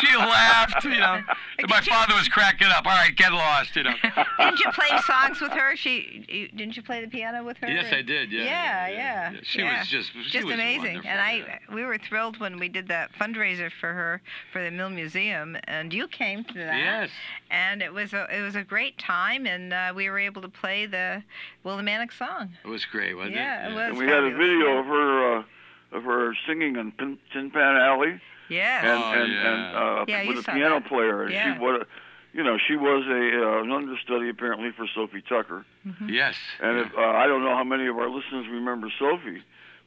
[0.01, 1.21] she laughed, you know.
[1.59, 2.85] And my father was cracking up.
[2.85, 3.93] All right, get lost, you know.
[4.39, 5.75] Didn't you play songs with her?
[5.75, 7.67] She you, didn't you play the piano with her?
[7.69, 8.31] Yes, I did.
[8.31, 8.43] Yeah.
[8.43, 9.33] Yeah, yeah.
[9.43, 9.79] She yeah.
[9.79, 11.01] was just, she just was amazing.
[11.05, 11.59] And I, yeah.
[11.73, 15.93] we were thrilled when we did that fundraiser for her for the Mill Museum, and
[15.93, 16.77] you came to that.
[16.77, 17.09] Yes.
[17.49, 20.49] And it was a it was a great time, and uh, we were able to
[20.49, 21.23] play the
[21.65, 22.51] Willimantic song.
[22.63, 23.39] It was great, wasn't it?
[23.39, 23.71] Yeah, it?
[23.71, 23.89] it was.
[23.89, 25.43] And we had a video of her uh,
[25.91, 28.19] of her singing in Tin, Tin Pan Alley.
[28.49, 28.83] Yes.
[28.83, 29.53] and Oh, and, yeah.
[29.53, 30.87] and uh, Yeah, you with a piano that.
[30.89, 31.23] player.
[31.23, 31.53] And Yeah.
[31.55, 31.87] She what,
[32.33, 35.65] you know, she was a uh, an understudy apparently for Sophie Tucker.
[36.07, 36.35] Yes.
[36.61, 36.85] And yeah.
[36.85, 39.41] if, uh, I don't know how many of our listeners remember Sophie,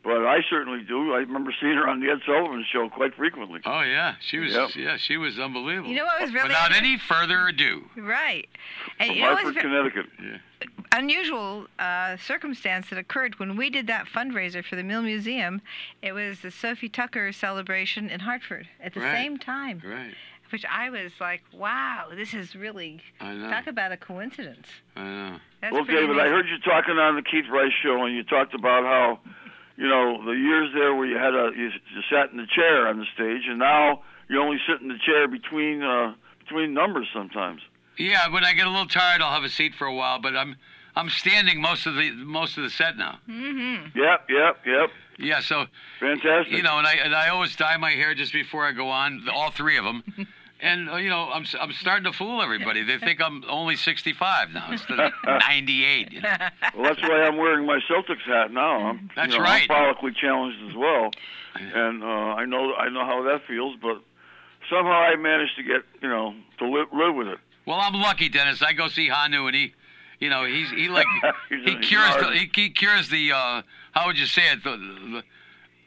[0.04, 1.14] but I certainly do.
[1.14, 3.60] I remember seeing her on the Ed Sullivan Show quite frequently.
[3.64, 4.52] Oh yeah, she was.
[4.52, 4.76] Yep.
[4.76, 5.88] Yeah, she was unbelievable.
[5.88, 7.84] You know what was really Without any further ado.
[7.96, 8.48] right.
[9.00, 10.06] And From you know Hartford, was ve- Connecticut.
[10.92, 15.60] unusual uh, circumstance that occurred when we did that fundraiser for the Mill Museum.
[16.02, 19.14] It was the Sophie Tucker celebration in Hartford at the Right.
[19.16, 20.14] same time, Right.
[20.50, 25.36] which I was like, "Wow, this is really talk about a coincidence." I know.
[25.60, 28.22] That's well, pretty David, I heard you talking on the Keith Rice Show, and you
[28.22, 29.18] talked about how,
[29.76, 32.86] you know, the years there where you had a you, you sat in the chair
[32.88, 37.08] on the stage, and now you only sit in the chair between uh, between numbers
[37.12, 37.60] sometimes.
[37.96, 40.36] Yeah, when I get a little tired, I'll have a seat for a while, but
[40.36, 40.56] I'm
[40.96, 43.18] I'm standing most of the most of the set now.
[43.28, 43.98] Mm-hmm.
[43.98, 44.90] Yep, yep, yep.
[45.18, 45.66] Yeah, so
[46.00, 46.52] Fantastic.
[46.56, 49.28] you know, and I and I always dye my hair just before I go on,
[49.32, 50.02] all three of them.
[50.64, 52.82] And uh, you know, I'm I'm starting to fool everybody.
[52.82, 56.10] They think I'm only 65 now instead of 98.
[56.10, 56.28] You know?
[56.74, 58.88] Well, that's why I'm wearing my Celtics hat now.
[58.88, 59.70] I'm, That's you know, right.
[59.70, 61.10] I'm follically challenged as well,
[61.54, 63.76] and uh, I know I know how that feels.
[63.82, 64.00] But
[64.70, 67.38] somehow I managed to get you know to live, live with it.
[67.66, 68.62] Well, I'm lucky, Dennis.
[68.62, 69.74] I go see Hanu, and he,
[70.18, 71.06] you know, he's he like
[71.50, 74.64] He's- he cures the he, he cures the uh, how would you say it?
[74.64, 75.22] The, the,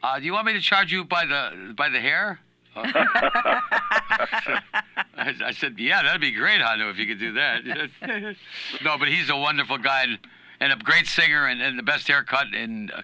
[0.04, 2.38] uh, do you want me to charge you by the by the hair?
[2.84, 4.54] I,
[5.44, 7.64] I said, yeah, that'd be great, Hanu, if you could do that.
[8.84, 10.18] no, but he's a wonderful guy and,
[10.60, 12.46] and a great singer and, and the best haircut.
[12.54, 13.02] And uh,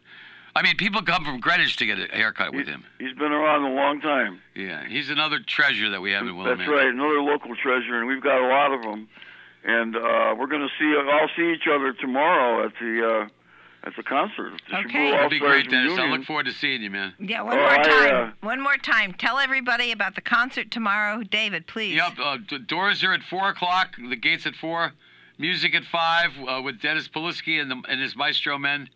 [0.56, 2.84] I mean, people come from Greenwich to get a haircut with him.
[2.98, 4.40] He's been around a long time.
[4.54, 6.58] Yeah, he's another treasure that we have in Willimantic.
[6.58, 9.08] That's right, another local treasure, and we've got a lot of them.
[9.64, 13.28] And uh, we're going to see all see each other tomorrow at the uh,
[13.86, 14.52] at the concert.
[14.70, 14.88] The Okay.
[14.88, 15.98] Shaboo That'd be All-Stars great, Dennis.
[15.98, 17.14] I look forward to seeing you, man.
[17.18, 18.14] Yeah, one Oh, more I, time.
[18.14, 19.12] uh, one more time.
[19.14, 21.94] Tell everybody about the concert tomorrow, David, please.
[21.96, 22.12] Yep.
[22.18, 23.96] Uh, the doors are at four o'clock.
[23.98, 24.92] The gates at four.
[25.38, 28.88] Music at five uh, with Dennis Polisky and, the, and his Maestro men.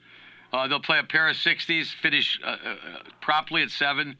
[0.53, 1.88] Uh, they'll play a pair of 60s.
[2.01, 2.77] Finish uh, uh, uh,
[3.20, 4.16] promptly at seven.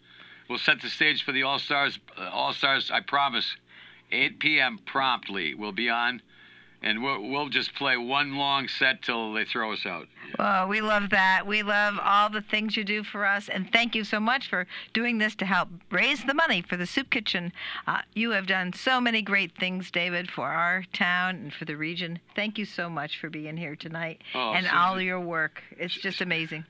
[0.51, 1.99] We'll set the stage for the All Stars.
[2.19, 3.57] Uh, All Stars, I promise,
[4.13, 4.79] 8 p.m.
[4.85, 5.55] promptly.
[5.55, 6.21] We'll be on,
[6.83, 10.07] and we'll, we'll just play one long set till they throw us out.
[10.39, 11.47] Well, we love that.
[11.47, 14.67] We love all the things you do for us, and thank you so much for
[14.93, 17.53] doing this to help raise the money for the soup kitchen.
[17.87, 21.77] Uh, you have done so many great things, David, for our town and for the
[21.77, 22.21] region.
[22.37, 25.63] Thank you so much for being here tonight Oh, and all your work.
[25.79, 26.65] It's just amazing.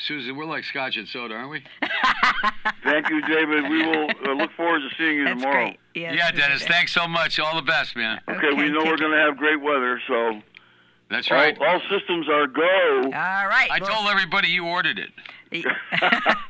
[0.00, 1.62] Susan, we're like scotch and soda, aren't we?
[2.84, 3.68] Thank you, David.
[3.68, 5.64] We will uh, look forward to seeing you That's tomorrow.
[5.66, 5.80] great.
[5.94, 6.60] Yes, yeah, Dennis.
[6.60, 6.68] yes.
[6.70, 7.38] Thanks so much.
[7.40, 8.20] All the best, man.
[8.28, 10.40] Okay, we know we're going to have great weather, so
[11.10, 11.58] That's all, right.
[11.60, 13.02] all systems are go.
[13.06, 13.68] All right.
[13.70, 15.10] I well, told everybody you ordered it.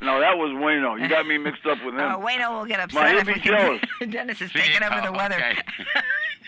[0.01, 1.01] no, that was Wayno.
[1.01, 2.01] You got me mixed up with him.
[2.01, 3.81] Oh, Wayno will get Ma, upset he'll if be we can- jealous.
[4.11, 5.35] Dennis is taking over the Oh, weather.
[5.37, 5.57] okay.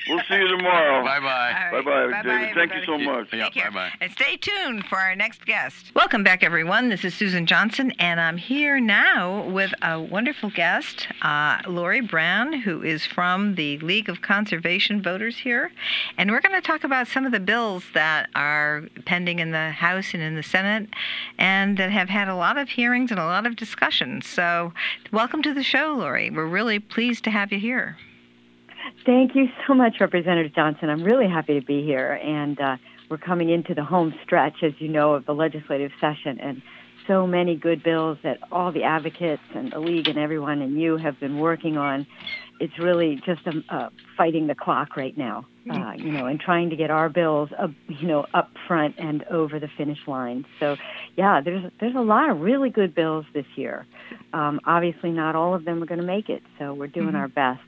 [0.09, 1.03] We'll see you tomorrow.
[1.03, 1.53] Bye bye.
[1.65, 1.85] All right.
[1.85, 2.55] Bye-bye, David.
[2.55, 3.27] Thank you so much.
[3.31, 3.71] Yeah, Take care.
[3.71, 3.91] bye-bye.
[4.01, 5.91] And stay tuned for our next guest.
[5.95, 6.89] Welcome back, everyone.
[6.89, 12.51] This is Susan Johnson, and I'm here now with a wonderful guest, uh, Lori Brown,
[12.53, 15.71] who is from the League of Conservation Voters here.
[16.17, 19.69] And we're going to talk about some of the bills that are pending in the
[19.69, 20.89] House and in the Senate
[21.37, 24.27] and that have had a lot of hearings and a lot of discussions.
[24.27, 24.73] So,
[25.11, 26.29] welcome to the show, Lori.
[26.31, 27.97] We're really pleased to have you here.
[29.05, 30.89] Thank you so much, Representative Johnson.
[30.89, 32.77] I'm really happy to be here, and uh,
[33.09, 36.61] we're coming into the home stretch, as you know, of the legislative session, and
[37.07, 40.97] so many good bills that all the advocates and the league and everyone and you
[40.97, 42.05] have been working on.
[42.59, 46.69] It's really just um, uh, fighting the clock right now, uh, you know, and trying
[46.69, 50.45] to get our bills, up, you know, up front and over the finish line.
[50.59, 50.77] So,
[51.17, 53.87] yeah, there's there's a lot of really good bills this year.
[54.33, 57.19] Um, obviously, not all of them are going to make it, so we're doing Mhm.
[57.19, 57.61] our best.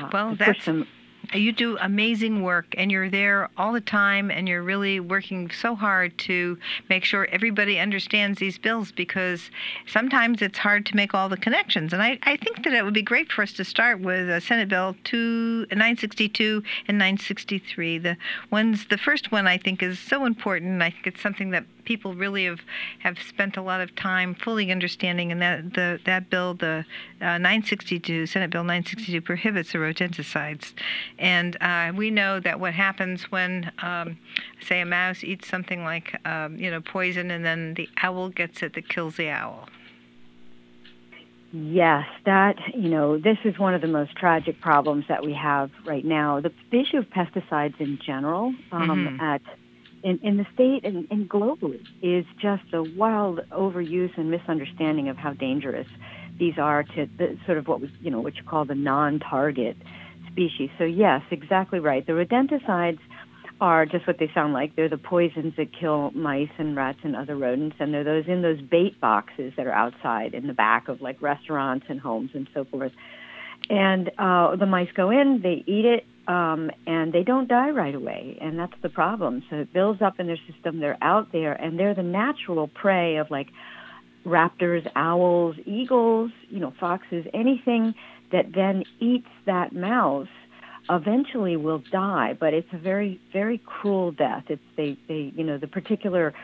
[0.00, 0.86] Uh, Well, to that's- push them
[1.34, 5.74] You do amazing work, and you're there all the time, and you're really working so
[5.74, 9.50] hard to make sure everybody understands these bills because
[9.86, 11.92] sometimes it's hard to make all the connections.
[11.92, 14.40] And I, I think that it would be great for us to start with uh,
[14.40, 17.98] Senate Bill 2, 962 and 963.
[17.98, 18.16] The
[18.50, 20.82] ones, the first one I think is so important.
[20.82, 22.60] I think it's something that people really have,
[22.98, 26.84] have spent a lot of time fully understanding, and that the that bill, the
[27.22, 30.74] uh, 962, Senate Bill 962, prohibits the rodenticides.
[31.18, 34.18] And uh, we know that what happens when, um,
[34.60, 38.62] say, a mouse eats something like, um, you know, poison, and then the owl gets
[38.62, 39.66] it that kills the owl.
[41.50, 45.70] Yes, that, you know, this is one of the most tragic problems that we have
[45.86, 46.40] right now.
[46.40, 49.22] The, issue of pesticides in general um, Mhm.
[49.22, 49.40] at
[50.02, 55.16] in, in the state and, and globally is just a wild overuse and misunderstanding of
[55.16, 55.86] how dangerous
[56.38, 59.76] these are to the, sort of what we, you know, what you call the non-target
[60.30, 60.70] species.
[60.78, 62.06] So yes, exactly right.
[62.06, 63.00] The rodenticides
[63.60, 64.76] are just what they sound like.
[64.76, 68.42] They're the poisons that kill mice and rats and other rodents, and they're those in
[68.42, 72.48] those bait boxes that are outside in the back of like restaurants and homes and
[72.54, 72.92] so forth.
[73.70, 77.94] And uh, the mice go in, they eat it, um, and they don't die right
[77.94, 79.42] away, and that's the problem.
[79.50, 80.80] So it builds up in their system.
[80.80, 83.48] They're out there, and they're the natural prey of like
[84.26, 87.94] raptors, owls, eagles, you know, foxes, anything
[88.32, 90.28] that then eats that mouse
[90.90, 94.44] eventually will die, but it's a very, very cruel death.
[94.48, 96.34] It's they, they, you know, the particular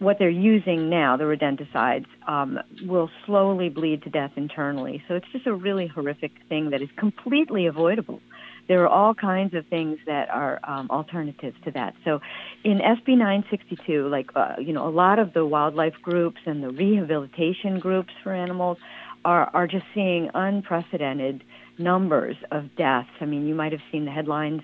[0.00, 5.02] what they're using now, the rodenticides, um, will slowly bleed to death internally.
[5.06, 8.20] So it's just a really horrific thing that is completely avoidable.
[8.66, 11.94] There are all kinds of things that are um, alternatives to that.
[12.04, 12.20] So
[12.64, 16.70] in SB 962, like, uh, you know, a lot of the wildlife groups and the
[16.70, 18.78] rehabilitation groups for animals
[19.24, 21.44] are, are just seeing unprecedented
[21.78, 23.10] numbers of deaths.
[23.20, 24.62] I mean, you might have seen the headlines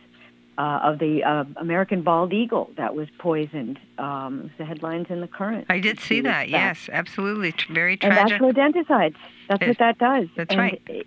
[0.58, 3.78] uh, of the uh, American bald eagle that was poisoned.
[3.98, 5.66] Um, the headlines in the current.
[5.68, 6.44] I did see that.
[6.44, 6.48] back.
[6.50, 7.54] Yes, absolutely.
[7.70, 8.40] Very And that's tragic.
[8.56, 9.14] rodenticides.
[9.48, 10.28] That's It- what that does.
[10.36, 10.82] that's And right.
[10.88, 11.06] it-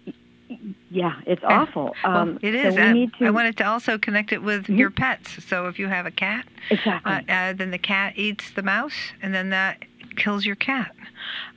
[0.89, 1.95] yeah, it's awful.
[2.03, 4.79] well, Um, it so we need to I wanted to also connect it with Mhm.
[4.79, 5.43] your pets.
[5.45, 7.11] So if you have a cat, exactly.
[7.11, 9.85] uh, uh, then the cat eats the mouse, and then that
[10.15, 10.91] kills your cat.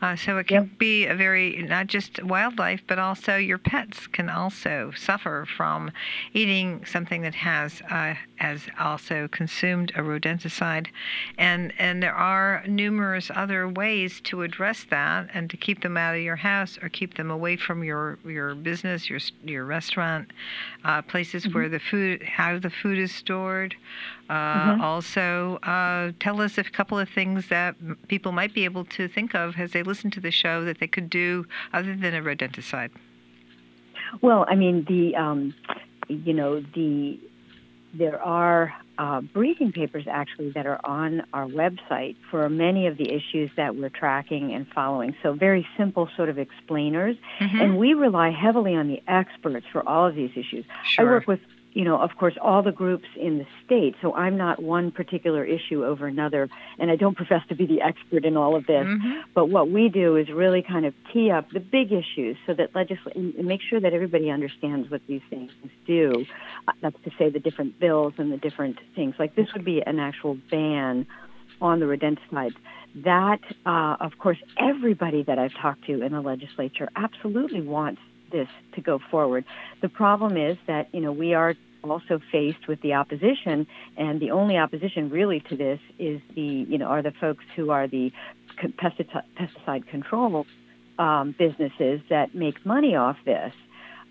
[0.01, 0.79] Uh, so it can Yep.
[0.79, 5.91] be a very not just wildlife, but also your pets can also suffer from
[6.33, 10.89] eating something that has uh, has also consumed a rodenticide,
[11.39, 16.15] and and there are numerous other ways to address that and to keep them out
[16.15, 20.31] of your house or keep them away from your your business, your your restaurant,
[20.85, 23.75] uh, places where the food how the food is stored.
[24.29, 24.81] Uh, Mhm.
[24.81, 27.75] Also, uh, tell us a couple of things that
[28.09, 30.87] people might be able to think of as they listen to the show that they
[30.87, 32.91] could do other than a rodenticide.
[34.21, 35.55] Well, I mean, the um,
[36.09, 37.19] you know the
[37.95, 43.11] there are uh, briefing papers actually that are on our website for many of the
[43.11, 45.15] issues that we're tracking and following.
[45.23, 47.61] So very simple sort of explainers, Mhm.
[47.63, 50.65] and we rely heavily on the experts for all of these issues.
[50.85, 51.07] Sure.
[51.09, 51.41] I work with
[51.75, 53.95] you know, of course, all the groups in the state.
[54.03, 57.81] So I'm not one particular issue over another, and I don't profess to be the
[57.81, 58.87] expert in all of this.
[58.87, 59.23] Mhm.
[59.35, 62.73] But what we do is really kind of tee up the big issues so that
[62.75, 65.51] legisl- and and make sure that everybody understands what these things
[65.87, 66.25] do.
[66.69, 69.15] Uh, That's to say, the different bills and the different things.
[69.19, 71.07] Like this would be an actual ban
[71.61, 72.57] on the rodenticides.
[72.95, 78.49] That, uh, of course, everybody that I've talked to in the legislature absolutely wants this
[78.75, 79.45] to go forward.
[79.81, 83.67] The problem is that you know we are also faced with the opposition,
[83.97, 87.71] and the only opposition really to this is the you know are the folks who
[87.71, 88.13] are the
[88.61, 90.47] pesticide, control
[90.99, 93.53] um, businesses that make money off this,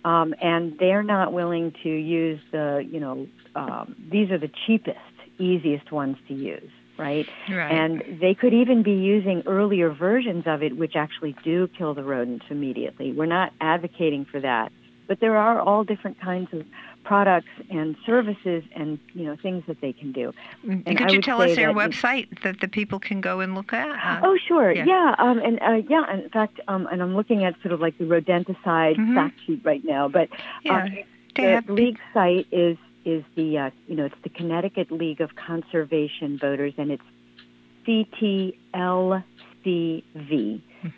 [0.03, 4.99] um, and they're not willing to use the you know um, these are the cheapest,
[5.39, 6.71] easiest ones to use.
[7.01, 7.27] Right?
[7.49, 7.71] Right.
[7.71, 12.03] And they could even be using earlier versions of it, which actually do kill the
[12.03, 13.11] rodents immediately.
[13.11, 14.71] We're not advocating for that,
[15.07, 16.63] but there are all different kinds of
[17.03, 20.31] products and services and you know things that they can do.
[20.63, 23.89] and Could you tell us their website that the people can go and look at?
[23.89, 24.71] Uh, Oh, sure.
[24.71, 24.85] yeah.
[24.85, 25.15] Yeah.
[25.17, 28.05] Um, and uh, yeah, in fact, um, and I'm looking at sort of like the
[28.05, 29.15] rodenticide Mhm.
[29.15, 30.07] fact sheet right now.
[30.07, 30.29] But
[30.63, 30.85] yeah.
[31.33, 35.21] They the have- league site is is the uh, you know it's the Connecticut League
[35.21, 37.03] of Conservation Voters, and it's
[37.87, 39.23] ctlcv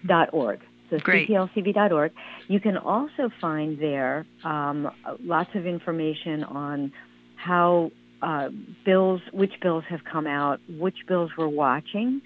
[0.06, 0.62] dot org.
[0.90, 1.30] So Great.
[1.30, 2.12] ctlcv.org.
[2.48, 6.92] You can also find there um, lots of information on
[7.36, 8.50] how uh,
[8.86, 12.22] bills, which bills have come out, which bills we're watching.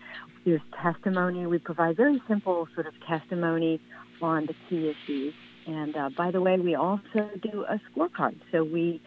[0.46, 1.46] There's testimony.
[1.48, 3.82] We provide very simple sort of testimony
[4.22, 5.34] on the key issues.
[5.66, 8.40] And uh, by the way, we also do a scorecard.
[8.52, 9.02] So we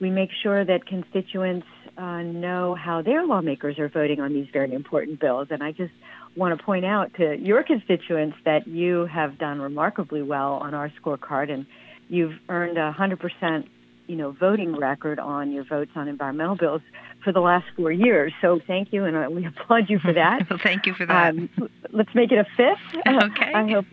[0.00, 4.72] we make sure that constituents uh, know how their lawmakers are voting on these very
[4.72, 5.48] important bills.
[5.50, 5.92] And I just
[6.36, 10.92] want to point out to your constituents that you have done remarkably well on our
[11.00, 11.66] scorecard, and
[12.08, 13.66] you've earned a hundred percent,
[14.06, 16.82] you know, voting record on your votes on environmental bills
[17.24, 18.32] for the last four years.
[18.42, 20.48] So thank you, and uh, we applaud you for that.
[20.50, 21.30] Well, thank you for that.
[21.30, 21.48] Um,
[21.90, 23.02] let's make it a fifth.
[23.06, 23.52] Okay.
[23.54, 23.86] I hope.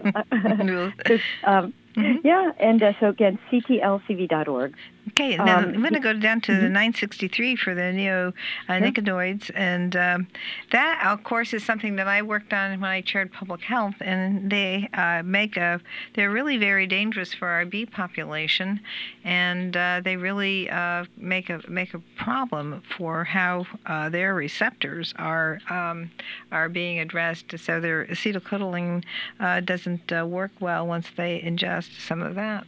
[1.08, 2.22] We'll- um, Mhm.
[2.24, 4.76] Yeah, and uh, so again, ctlcv.org.
[5.10, 6.72] Okay, then Um, I'm going to go down to the mhm.
[6.72, 8.34] 963 for the
[8.70, 10.28] neonicotinoids, and um,
[10.72, 14.50] that, of course, is something that I worked on when I chaired public health, and
[14.50, 15.82] they uh, make a,
[16.16, 18.80] they're really very dangerous for our bee population,
[19.24, 25.14] and uh, they really uh, make a make a problem for how uh, their receptors
[25.18, 26.12] are um,
[26.52, 27.58] are being addressed.
[27.58, 29.04] So their acetylcholine
[29.40, 32.66] uh, doesn't uh, work well once they ingest some of that.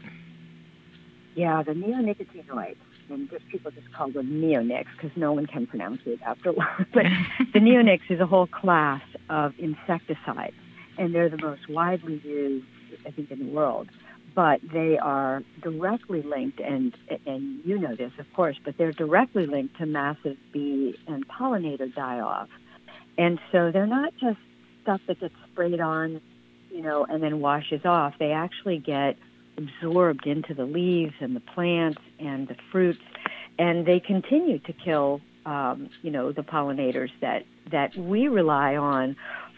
[1.35, 2.77] Yeah, the neonicotinoids,
[3.09, 6.53] and just people just call them neonics because no one can pronounce it after a
[6.53, 6.77] while.
[6.93, 7.03] But
[7.53, 10.55] the neonics is a whole class of insecticides,
[10.97, 12.65] and they're the most widely used,
[13.05, 13.89] I think, in the world.
[14.35, 16.93] But they are directly linked, and
[17.25, 21.93] and you know this, of course, but they're directly linked to massive bee and pollinator
[21.95, 22.49] die-off.
[23.17, 24.37] And so they're not just
[24.83, 26.19] stuff that gets sprayed on,
[26.69, 28.15] you know, and then washes off.
[28.19, 29.15] They actually get
[29.57, 32.99] absorbed into the leaves and the plants and the fruits,
[33.57, 39.15] and they continue to kill, um, you know, the pollinators that that we rely on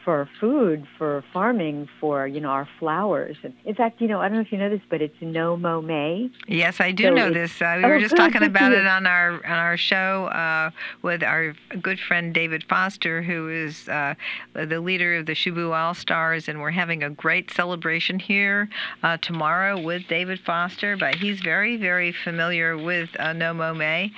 [0.07, 3.35] for food, for farming, for you know our flowers.
[3.65, 5.81] In fact, you know, I don't know if you know this, but it's no mo
[5.81, 6.29] may.
[6.47, 7.61] Yes, I do So know this.
[7.61, 10.27] Uh, we Oh, were just good, talking good about it on our on our show
[10.27, 14.13] uh, with our good friend David Foster, who is uh,
[14.53, 18.69] the leader of the Shaboo All Stars, and we're having a great celebration here
[19.03, 20.95] uh, tomorrow with David Foster.
[20.95, 24.13] But he's very very familiar with uh, No Mo May,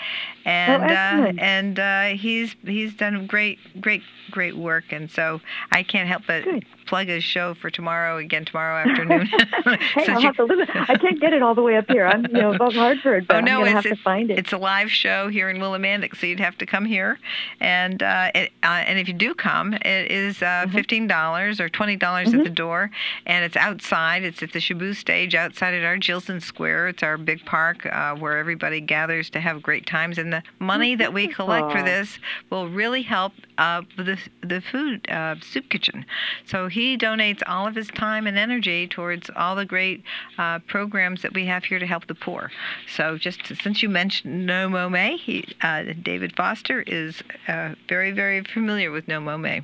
[0.46, 0.90] and uh, Oh,
[1.24, 1.40] excellent.
[1.40, 6.44] and uh, he's he's done great great great work, and so I can't help but
[6.44, 6.66] Good.
[6.90, 9.28] Plug his show for tomorrow again tomorrow afternoon.
[9.94, 10.68] hey, I'll you- have to listen.
[10.76, 12.08] I can't get it all the way up here.
[12.08, 14.40] I'm you know above Hartford, but Oh, no, I'm gonna it's- have to find it.
[14.40, 17.20] It's a live show here in Willimantic, so you'd have to come here.
[17.60, 20.72] And uh, it, uh, and if you do come, it is uh, Mhm.
[20.72, 22.44] fifteen dollars or twenty dollars at Mhm.
[22.46, 22.90] the door,
[23.28, 24.24] and it's outside.
[24.24, 26.88] It's at the Shaboo stage outside at our Jillson Square.
[26.88, 30.18] It's our big park uh, where everybody gathers to have great times.
[30.18, 32.18] And the money that we collect for this
[32.50, 36.04] will really help uh, the the food uh, soup kitchen.
[36.48, 40.04] So he donates all of his time and energy towards all the great
[40.38, 42.52] uh, programs that we have here to help the poor.
[42.96, 48.12] So just since you mentioned No Mo May, he, uh, David Foster is uh, very,
[48.12, 49.62] very familiar with No Mo May.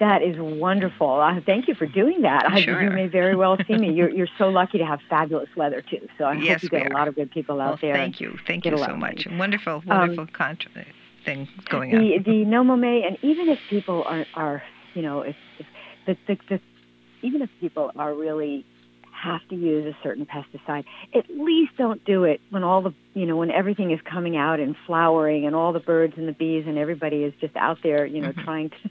[0.00, 1.20] That is wonderful.
[1.20, 2.46] Uh, thank you for doing that.
[2.48, 2.80] I, Sure.
[2.84, 3.92] you may very well see me.
[3.92, 6.06] You're, you're so lucky to have fabulous weather too.
[6.18, 7.94] So I Yes, hope you get a lot of good people out Well, there.
[7.94, 8.38] thank you.
[8.46, 9.26] Thank you so much.
[9.26, 9.36] money.
[9.38, 10.70] Wonderful, Um, wonderful contra-
[11.24, 12.00] thing going on.
[12.00, 14.62] The the No Mo May, and even if people are are
[14.94, 15.66] you know if, if
[16.08, 16.60] the, the the
[17.22, 18.64] even if people are really
[19.12, 23.26] have to use a certain pesticide, at least don't do it when all the you
[23.26, 26.64] know when everything is coming out and flowering and all the birds and the bees
[26.66, 28.44] and everybody is just out there you know Mhm.
[28.44, 28.90] trying to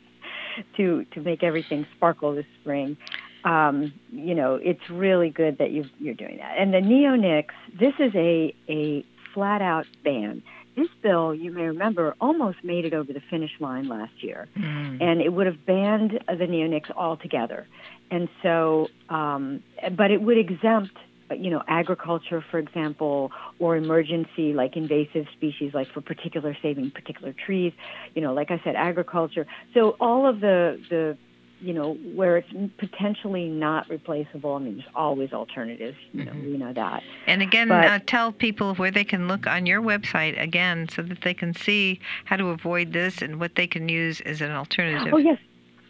[0.77, 2.97] to to make everything sparkle this spring.
[3.43, 6.55] Um, you know, it's really good that you you're doing that.
[6.57, 10.43] And the neonics, this is a a flat out ban.
[10.77, 15.01] This bill, you may remember, almost made it over the finish line last year Mm.
[15.01, 17.65] and it would have banned the neonics altogether.
[18.11, 19.63] And so, um,
[20.01, 20.95] but it would exempt,
[21.35, 27.33] you know, agriculture, for example, or emergency like invasive species, like for particular saving particular
[27.33, 27.73] trees.
[28.15, 29.45] You know, like I said, agriculture.
[29.73, 31.17] So all of the the
[31.59, 34.55] you know, where it's potentially not replaceable.
[34.55, 35.97] I mean, there's always alternatives.
[36.13, 36.45] You know, Mhm.
[36.45, 37.03] we know that.
[37.25, 41.01] And again, But- uh, tell people where they can look on your website again so
[41.01, 44.51] that they can see how to avoid this and what they can use as an
[44.51, 45.13] alternative.
[45.13, 45.39] Oh yes,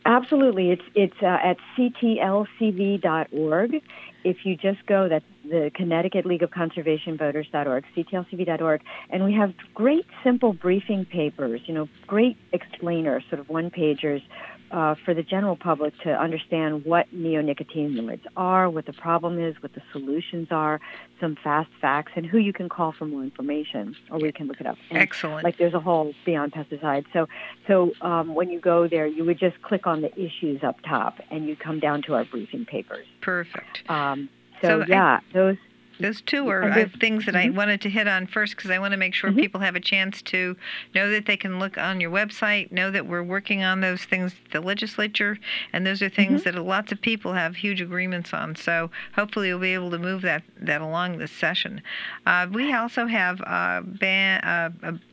[0.05, 0.71] absolutely.
[0.71, 3.81] It's it's uh, at ctlcv.org.
[4.23, 9.53] If you just go, that's the Connecticut League of Conservation Voters.org, ctlcv.org, and we have
[9.73, 11.61] great simple briefing papers.
[11.65, 14.21] You know, great explainers, sort of one pagers.
[14.69, 19.73] Uh, for the general public to understand what neonicotinoids are, what the problem is, what
[19.73, 20.81] the solutions are,
[21.21, 24.59] some fast facts, and who you can call for more information, or we can look
[24.59, 24.77] it up.
[24.89, 25.45] And Excellent.
[25.45, 27.05] like there's a whole beyond pesticides.
[27.13, 27.27] So
[27.65, 31.19] so um, when you go there, you would just click on the issues up top,
[31.31, 33.07] and you come down to our briefing papers.
[33.21, 33.89] Perfect.
[33.89, 34.27] Um,
[34.61, 35.55] so, So I- yeah, those
[35.99, 37.55] Those two are uh, things that I Mhm.
[37.55, 39.39] wanted to hit on first because I want to make sure Mhm.
[39.39, 40.55] people have a chance to
[40.93, 44.35] know that they can look on your website, know that we're working on those things,
[44.45, 45.37] at the legislature,
[45.73, 46.55] and those are things Mm-hmm.
[46.57, 48.55] that lots of people have huge agreements on.
[48.55, 51.81] So hopefully we'll be able to move that, that along this session.
[52.25, 54.69] Uh, we also have uh, ban, uh,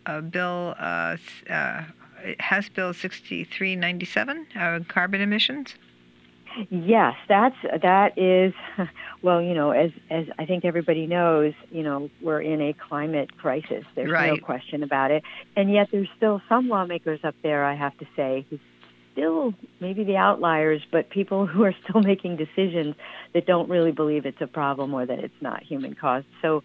[0.07, 1.17] a, a bill, uh,
[1.49, 1.83] uh,
[2.41, 5.75] House Bill 6397, uh, carbon emissions.
[6.71, 8.53] Yes, that's that is
[9.23, 13.37] well, you know, as as I think everybody knows, you know, we're in a climate
[13.37, 13.85] crisis.
[13.95, 15.23] There's no question about it.
[15.57, 18.59] And yet there's still some lawmakers up there, I have to say, who
[19.13, 22.95] still maybe the outliers, but people who are still making decisions
[23.33, 26.27] that don't really believe it's a problem or that it's not human caused.
[26.43, 26.63] So,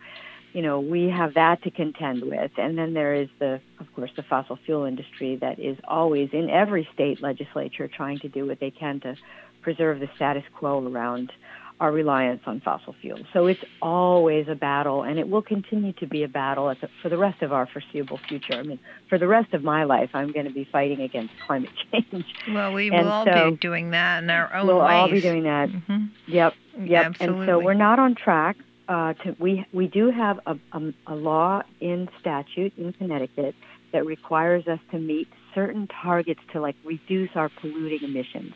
[0.54, 2.52] you know, we have that to contend with.
[2.58, 6.50] And then there is the of course the fossil fuel industry that is always in
[6.50, 9.16] every state legislature trying to do what they can to
[9.62, 11.32] preserve the status quo around
[11.80, 13.26] our reliance on fossil fuels.
[13.32, 16.90] So it's always a battle, and it will continue to be a battle at the,
[17.02, 18.56] for the rest of our foreseeable future.
[18.56, 21.70] I mean, for the rest of my life, I'm going to be fighting against climate
[21.94, 22.26] change.
[22.52, 24.90] Well, we And will all so be doing that in our own we'll ways.
[24.92, 25.70] all be doing that.
[25.70, 27.06] hmm Yep, yep.
[27.06, 27.44] Absolutely.
[27.44, 28.58] And so we're not on track.
[28.90, 33.54] Uh, to, we we do have a, a, a law in statute in Connecticut
[33.94, 38.54] that requires us to meet certain targets to like reduce our polluting emissions.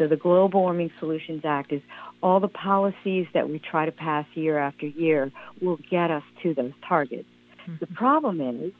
[0.00, 1.82] So the Global Warming Solutions Act is
[2.22, 5.30] all the policies that we try to pass year after year
[5.60, 7.28] will get us to those targets.
[7.62, 7.74] Mm-hmm.
[7.80, 8.72] The problem is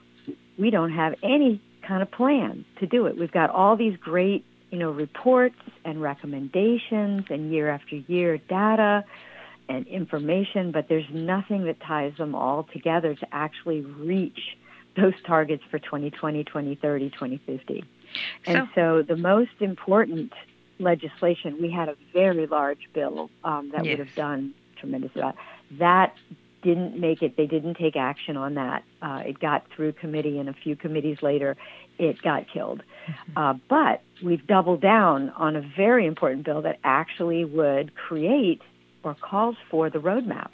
[0.58, 3.18] we don't have any kind of plan to do it.
[3.18, 9.04] We've got all these great, you know, reports and recommendations and year after year data
[9.68, 14.56] and information, but there's nothing that ties them all together to actually reach
[14.96, 17.84] those targets for 2020, 2030, 2050.
[18.46, 20.32] And so the most important
[20.80, 23.98] legislation, we had a very large bill um, that Yes.
[23.98, 25.36] would have done tremendous amount.
[25.78, 26.14] That
[26.62, 27.36] didn't make it.
[27.36, 28.82] They didn't take action on that.
[29.00, 31.56] Uh, it got through committee, and a few committees later,
[31.98, 32.82] it got killed.
[33.36, 38.62] Uh, but we've doubled down on a very important bill that actually would create
[39.02, 40.50] or calls for the roadmap,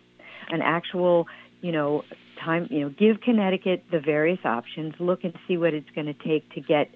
[0.49, 1.27] an actual,
[1.61, 2.05] you know,
[2.39, 6.15] time, you know, give Connecticut the various options, look and see what it's going to
[6.15, 6.91] take to get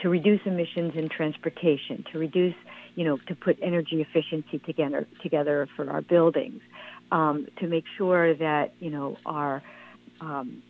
[0.00, 2.54] to reduce emissions in transportation, to reduce,
[2.98, 6.60] you know, to put energy efficiency together together for our buildings,
[7.12, 9.62] um, to make sure that you know our
[10.20, 10.62] um,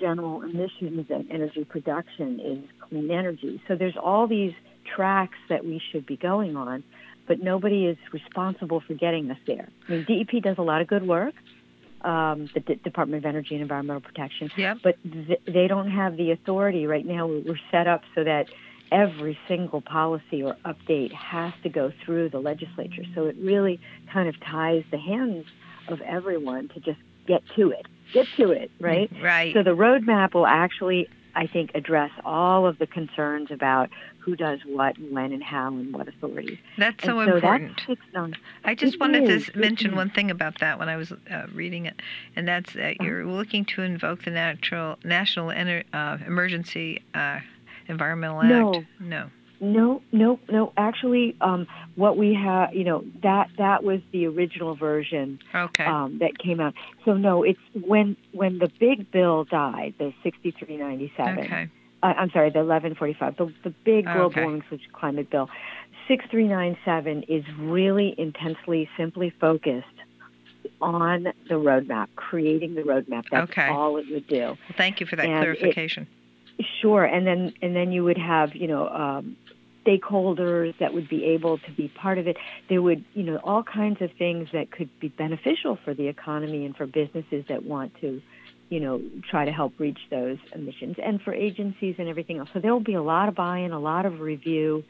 [0.00, 3.62] general emissions and energy production is clean energy.
[3.68, 4.54] So there's all these
[4.96, 6.82] tracks that we should be going on,
[7.28, 9.68] but nobody is responsible for getting us there.
[9.88, 11.34] I mean, DEP does a lot of good work.
[12.02, 14.78] Um, the D- Department of Energy and Environmental Protection, Yep.
[14.82, 17.26] but th- they don't have the authority right now.
[17.26, 18.46] We're set up so that
[18.90, 23.04] every single policy or update has to go through the legislature.
[23.14, 23.80] So it really
[24.12, 25.46] kind of ties the hands
[25.88, 29.10] of everyone to just get to it, get to it, right?
[29.22, 29.54] Right.
[29.54, 33.88] So the roadmap will actually I think, address all of the concerns about
[34.18, 36.58] who does what, when, and how, and what authorities.
[36.76, 37.80] That's so, so important.
[37.86, 38.32] That's
[38.64, 39.96] I just It wanted is, to mention is.
[39.96, 42.02] one thing about that when I was uh, reading it,
[42.36, 43.04] and that's that Uh-huh.
[43.04, 47.40] you're looking to invoke the natural national ener- uh, emergency uh,
[47.90, 48.74] environmental No.
[48.74, 48.86] act.
[49.00, 49.30] No.
[49.62, 50.72] No, no, no.
[50.78, 55.84] Actually, um, what we have, you know, that that was the original version Okay.
[55.84, 56.72] um, that came out.
[57.04, 61.38] So no, it's when when the big bill died, the 6397.
[61.44, 61.68] okay.
[62.02, 64.40] Uh, I'm sorry, the 1145, the the big global Okay.
[64.42, 64.62] warming
[64.94, 65.50] climate bill.
[66.08, 69.86] 6397 is really intensely, simply focused
[70.80, 73.24] on the roadmap, creating the roadmap.
[73.30, 73.68] That's Okay.
[73.68, 74.38] all it would do.
[74.40, 76.06] Well, thank you for that And it- clarification.
[76.80, 79.36] Sure, and then and then you would have you know um,
[79.86, 82.36] stakeholders that would be able to be part of it.
[82.68, 86.66] There would you know all kinds of things that could be beneficial for the economy
[86.66, 88.20] and for businesses that want to
[88.68, 89.00] you know
[89.30, 92.48] try to help reach those emissions, and for agencies and everything else.
[92.52, 94.84] So there will be a lot of buy-in, a lot of review.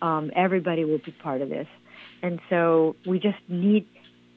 [0.00, 1.66] Um, everybody will be part of this,
[2.22, 3.86] and so we just need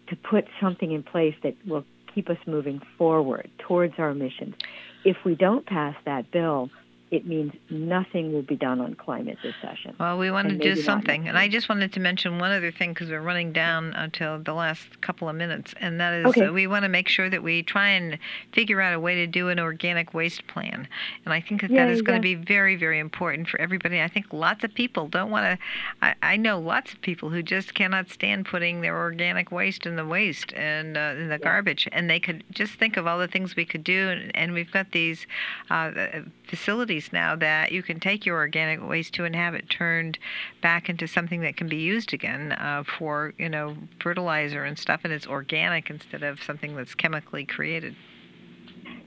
[0.07, 4.55] to put something in place that will keep us moving forward towards our emissions.
[5.03, 6.69] If we don't pass that bill,
[7.11, 9.93] it means nothing will be done on climate this session.
[9.99, 11.27] Well, we want to do something.
[11.27, 14.53] And I just wanted to mention one other thing because we're running down until the
[14.53, 16.45] last couple of minutes, and that is Okay.
[16.45, 18.17] uh, we want to make sure that we try and
[18.53, 20.87] figure out a way to do an organic waste plan.
[21.25, 24.01] And I think that that is Yeah, going to be very, very important for everybody.
[24.01, 25.65] I think lots of people don't want to,
[26.01, 29.97] I, I know lots of people who just cannot stand putting their organic waste in
[29.97, 31.89] the waste and uh, in the garbage.
[31.91, 34.07] And they could just think of all the things we could do.
[34.07, 35.27] And, and we've got these
[35.69, 36.21] uh, uh,
[36.51, 40.19] facilities now that you can take your organic waste to and have it turned
[40.61, 45.01] back into something that can be used again uh, for you know fertilizer and stuff,
[45.05, 47.95] and it's organic instead of something that's chemically created.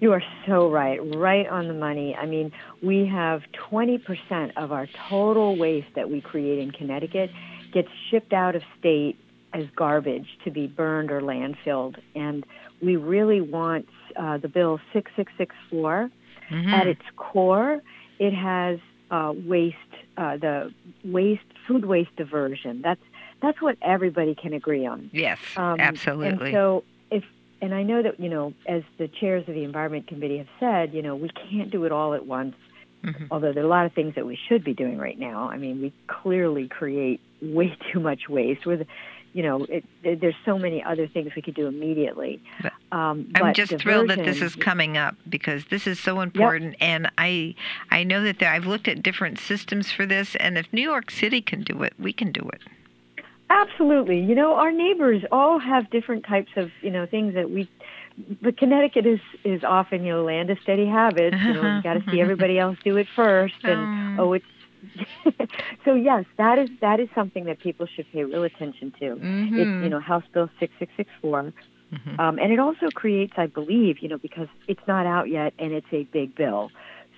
[0.01, 2.17] You are so right, right on the money.
[2.17, 2.51] I mean,
[2.83, 7.31] we have 20% of our total waste that we create in Connecticut
[7.73, 9.17] gets shipped out of state
[9.53, 11.97] as garbage to be burned or landfilled.
[12.15, 12.45] And
[12.83, 13.87] we really want
[14.17, 16.11] uh, the bill 6664
[16.51, 16.73] Mhm.
[16.73, 17.81] at its core,
[18.19, 18.79] it has
[19.11, 19.77] uh, waste,
[20.17, 20.73] uh, the
[21.05, 22.81] waste, food waste diversion.
[22.83, 23.01] That's
[23.43, 25.11] that's what everybody can agree on.
[25.13, 26.49] yes, Um, absolutely.
[26.49, 27.25] And so if
[27.61, 30.95] and I know that you know, as the chairs of the Environment Committee have said,
[30.95, 32.55] you know, we can't do it all at once.
[33.05, 33.27] Mhm.
[33.31, 35.51] Although there are a lot of things that we should be doing right now.
[35.51, 38.65] I mean, we clearly create way too much waste.
[38.65, 38.87] With,
[39.35, 42.41] you know, it, there- there's so many other things we could do immediately.
[42.93, 47.11] Um, I'm just thrilled that this is coming up because this is so important, and
[47.19, 47.55] I
[47.91, 51.11] I know that there, I've looked at different systems for this, and if New York
[51.11, 52.63] City can do it, we can do it.
[53.51, 54.21] Absolutely.
[54.21, 57.69] You know, our neighbors all have different types of, you know, things that we
[58.41, 61.37] but Connecticut is is often, you know, land of steady habits.
[61.43, 64.45] You know, you got to see everybody else do it first and Um, oh, it's
[65.85, 69.13] So yes, that is that is something that people should pay real attention to.
[69.13, 69.83] It's, mhm.
[69.85, 71.53] you know, House Bill 6664.
[71.93, 72.19] Mhm.
[72.19, 75.73] Um, and it also creates, I believe, you know, because it's not out yet and
[75.73, 76.71] it's a big bill.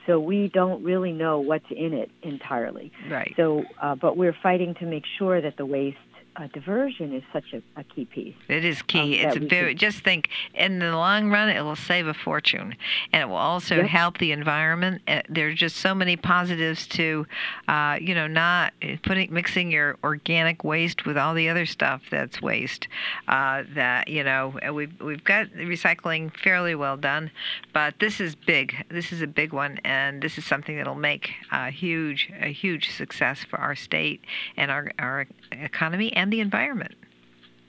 [0.07, 2.93] So we don't really know what's in it entirely.
[3.11, 3.33] right.
[3.37, 5.99] So, uh, but we're fighting to make sure that the waste
[6.39, 8.35] uh, diversion is such a, a key piece.
[8.49, 9.25] It is key.
[9.25, 9.73] um, it's very.
[9.73, 12.75] could- Just think, in the long run, it will save a fortune,
[13.13, 13.87] and it will also Yep.
[13.87, 15.03] help the environment.
[15.09, 17.27] Uh, There's just so many positives to,
[17.69, 18.73] uh, you know, not
[19.03, 22.89] putting mixing your organic waste with all the other stuff that's waste.
[23.29, 27.31] Uh, that you know, uh, we've we've got recycling fairly well done,
[27.73, 28.75] but this is big.
[28.91, 32.91] This is a big one, and this is something that'll make a huge a huge
[32.91, 34.21] success for our state
[34.57, 36.95] and our our economy and the environment.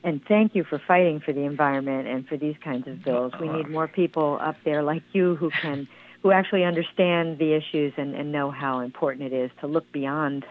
[0.03, 3.33] And thank you for fighting for the environment and for these kinds of bills.
[3.41, 5.87] We need more people up there like you who can,
[6.23, 10.45] who actually understand the issues and, and know how important it is to look beyond,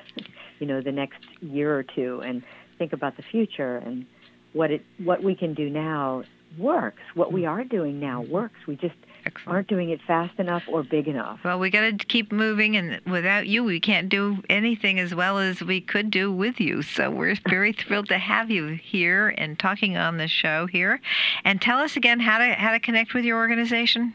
[0.59, 2.42] you know, the next year or two and
[2.76, 4.04] think about the future and
[4.52, 6.22] what it what we can do now
[6.59, 7.02] works.
[7.14, 8.66] What we are doing now works.
[8.66, 8.96] We just
[9.27, 9.55] Excellent.
[9.55, 11.41] aren't doing it fast enough or big enough.
[11.45, 15.39] Well, we got to keep moving, and without you, we can't do anything as well
[15.39, 16.83] as we could do with you.
[16.83, 21.01] So we're very thrilled to have you here and talking on the show here.
[21.45, 24.14] And tell us again how to how to connect with your organization.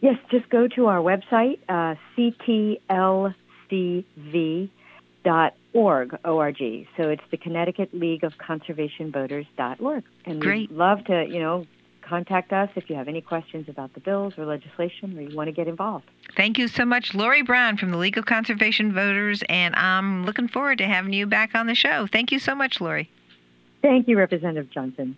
[0.00, 3.34] Yes, just go to our website, uh, ctlcv.org,
[6.24, 6.88] O-R-G.
[6.96, 10.04] So it's the Connecticut League of Conservation Voters.org.
[10.26, 10.70] And Great.
[10.70, 11.66] we'd love to, you know,
[12.04, 15.48] contact us if you have any questions about the bills or legislation or you want
[15.48, 16.04] to get involved.
[16.36, 20.48] Thank you so much, Lori Brown from the League of Conservation Voters, and I'm looking
[20.48, 22.06] forward to having you back on the show.
[22.06, 23.10] Thank you so much, Lori.
[23.82, 25.16] Thank you, Representative Johnson.